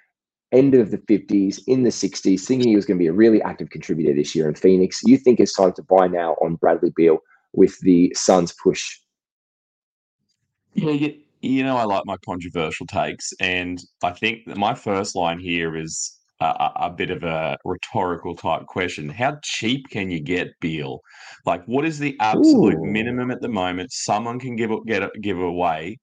[0.51, 3.41] End of the 50s, in the 60s, thinking he was going to be a really
[3.43, 5.01] active contributor this year in Phoenix.
[5.03, 7.19] You think it's time to buy now on Bradley Beal
[7.53, 8.97] with the Suns push?
[10.73, 15.15] Yeah, you, you know, I like my controversial takes, and I think that my first
[15.15, 19.09] line here is a, a, bit of a rhetorical type question.
[19.09, 20.99] How cheap can you get Beal?
[21.45, 22.85] Like, what is the absolute Ooh.
[22.85, 25.97] minimum at the moment someone can give get give away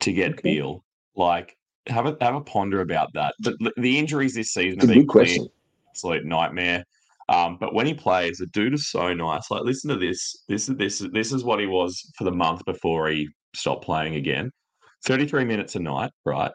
[0.00, 0.42] to get Okay.
[0.42, 0.84] Beal?
[1.16, 1.56] Like,
[1.86, 3.34] have a have a ponder about that.
[3.40, 5.38] But the- the injuries this season have been clear
[5.90, 6.84] absolute nightmare.
[7.28, 9.50] Um, but when he plays, the dude is so nice.
[9.50, 10.44] Like, listen to this.
[10.48, 13.84] This is this is this is what he was for the month before he stopped
[13.84, 14.50] playing again.
[15.04, 16.52] Thirty-three minutes a night, right?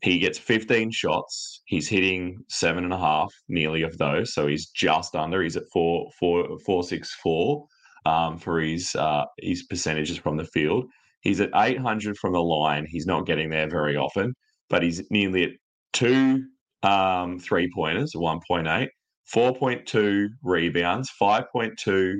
[0.00, 1.62] He gets 15 shots.
[1.66, 4.32] He's hitting seven and a half, nearly of those.
[4.32, 5.42] So he's just under.
[5.42, 7.66] He's at four, four, four, six, four
[8.06, 10.84] um, for his uh, his percentages from the field.
[11.20, 12.86] He's at 800 from the line.
[12.88, 14.34] He's not getting there very often,
[14.70, 15.50] but he's nearly at
[15.92, 16.44] two
[16.82, 18.88] um, three pointers, 1.8,
[19.34, 22.14] 4.2 rebounds, 5.2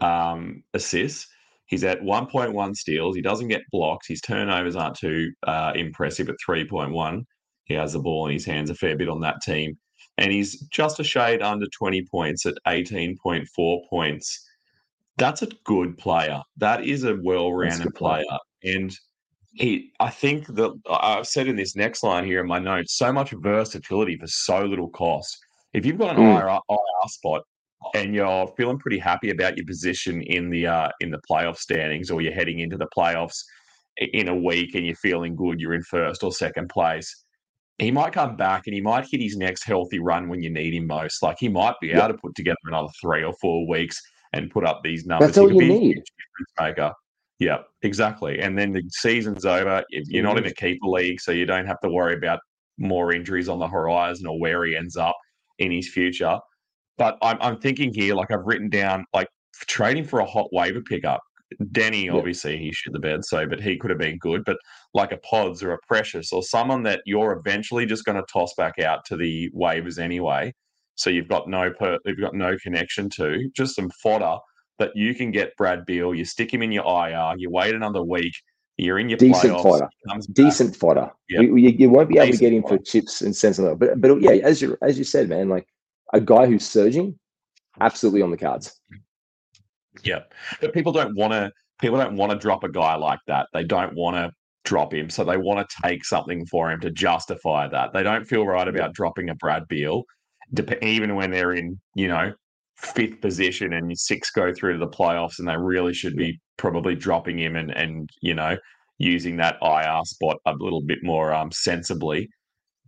[0.00, 1.26] um, assists.
[1.70, 3.14] He's at 1.1 steals.
[3.14, 4.08] He doesn't get blocks.
[4.08, 7.22] His turnovers aren't too uh, impressive at 3.1.
[7.62, 9.78] He has the ball in his hands a fair bit on that team.
[10.18, 14.48] And he's just a shade under 20 points at 18.4 points.
[15.16, 16.42] That's a good player.
[16.56, 18.24] That is a well rounded player.
[18.26, 18.74] player.
[18.76, 18.92] And
[19.52, 23.12] he, I think that I've said in this next line here in my notes, so
[23.12, 25.38] much versatility for so little cost.
[25.72, 26.40] If you've got an Mm.
[26.40, 27.42] IR, IR spot
[27.94, 32.10] and you're feeling pretty happy about your position in the uh, in the playoff standings,
[32.10, 33.42] or you're heading into the playoffs
[33.98, 37.24] in a week and you're feeling good, you're in first or second place.
[37.78, 40.74] He might come back and he might hit his next healthy run when you need
[40.74, 41.22] him most.
[41.22, 42.04] Like he might be Yeah.
[42.04, 44.00] able to put together another three or four weeks
[44.32, 45.28] and put up these numbers.
[45.28, 46.02] That's all you need.
[46.60, 46.92] maker.
[47.38, 48.40] Yeah, exactly.
[48.40, 49.82] And then the season's over.
[49.90, 52.40] You're not in a keeper league, so you don't have to worry about
[52.76, 55.16] more injuries on the horizon or where he ends up
[55.58, 56.38] in his future.
[57.00, 59.26] But I'm, I'm thinking here, like I've written down, like
[59.66, 61.22] trading for a hot waiver pickup.
[61.72, 62.12] Denny, Yeah.
[62.12, 64.44] obviously, he shit the bed, so but he could have been good.
[64.44, 64.58] But
[64.92, 68.52] like a Pods or a Precious or someone that you're eventually just going to toss
[68.54, 70.52] back out to the waivers anyway.
[70.96, 74.36] So you've got no per, you've got no connection to just some fodder
[74.78, 76.14] that you can get Brad Beal.
[76.14, 77.32] You stick him in your IR.
[77.38, 78.34] You wait another week.
[78.76, 79.62] You're in your Decent playoffs.
[79.62, 79.88] fodder.
[80.06, 80.26] comes.
[80.26, 81.10] Decent fodder.
[81.30, 81.40] Yeah.
[81.40, 83.74] You, you, you won't be able to get him for chips and cents and all.
[83.74, 85.66] But but yeah, as you as you said, man, like
[86.12, 87.18] a guy who's surging,
[87.80, 88.78] absolutely on the cards.
[90.02, 90.20] Yeah,
[90.60, 91.50] but people don't want to.
[91.80, 93.46] People don't want to drop a guy like that.
[93.52, 94.30] They don't want to
[94.64, 97.92] drop him, so they want to take something for him to justify that.
[97.92, 100.04] They don't feel right about dropping a Brad Beal,
[100.82, 102.32] even when they're in you know
[102.76, 106.94] fifth position and six go through to the playoffs, and they really should be probably
[106.94, 108.56] dropping him and and you know
[108.98, 112.28] using that IR spot a little bit more um sensibly.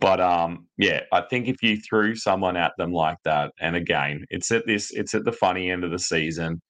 [0.03, 4.27] But um, yeah, I think if you threw someone at them like that, and again,
[4.31, 6.61] it's at this, it's at the funny end of the season.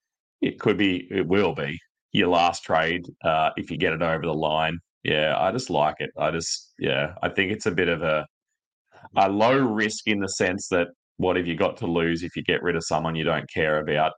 [0.43, 1.79] It could be, it will be
[2.13, 4.79] your last trade uh, if you get it over the line.
[5.03, 6.11] Yeah, I just like it.
[6.19, 8.27] I just, yeah, I think it's a bit of a
[9.17, 12.43] a low risk in the sense that what have you got to lose if you
[12.45, 14.13] get rid of someone you don't care about?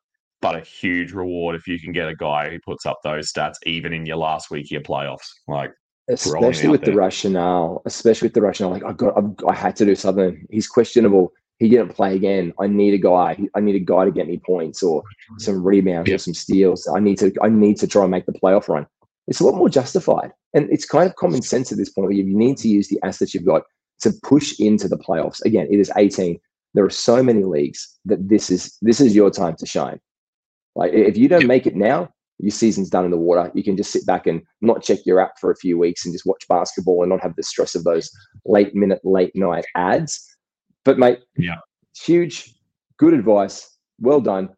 [0.44, 3.54] but a huge reward if you can get a guy who puts up those stats
[3.64, 5.24] even in your last week of your playoffs.
[5.48, 5.72] Like
[6.08, 9.84] especially with the rationale, especially with the rationale, like I got, I've, I had to
[9.84, 10.46] do something.
[10.50, 11.32] He's questionable.
[11.58, 12.52] He didn't play again.
[12.60, 13.38] I need a guy.
[13.54, 15.02] I need a guy to get me points or
[15.38, 16.16] some rebounds yep.
[16.16, 16.88] or some steals.
[16.94, 17.32] I need to.
[17.42, 18.86] I need to try and make the playoff run.
[19.28, 22.08] It's a lot more justified, and it's kind of common sense at this point.
[22.08, 23.62] Where you need to use the assets you've got
[24.00, 25.42] to push into the playoffs.
[25.44, 26.38] Again, it is 18.
[26.74, 30.00] There are so many leagues that this is this is your time to shine.
[30.74, 33.50] Like if you don't make it now, your season's done in the water.
[33.54, 36.14] You can just sit back and not check your app for a few weeks and
[36.14, 38.10] just watch basketball and not have the stress of those
[38.44, 40.24] late minute, late night ads.
[40.84, 41.58] But mate, yeah,
[42.04, 42.52] huge,
[42.98, 43.78] good advice.
[44.00, 44.50] Well done.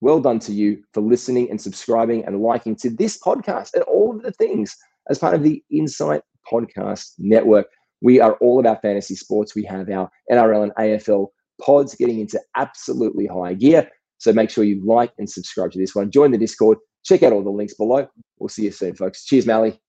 [0.00, 4.14] Well done to you for listening and subscribing and liking to this podcast and all
[4.14, 4.76] of the things
[5.08, 7.66] as part of the Insight Podcast Network.
[8.00, 9.54] We are all about fantasy sports.
[9.54, 11.28] We have our NRL and AFL
[11.60, 13.88] pods getting into absolutely high gear.
[14.18, 16.10] So make sure you like and subscribe to this one.
[16.10, 16.78] Join the Discord.
[17.04, 18.08] Check out all the links below.
[18.38, 19.24] We'll see you soon, folks.
[19.24, 19.80] Cheers, Malley.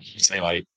[0.00, 0.68] See you, mate.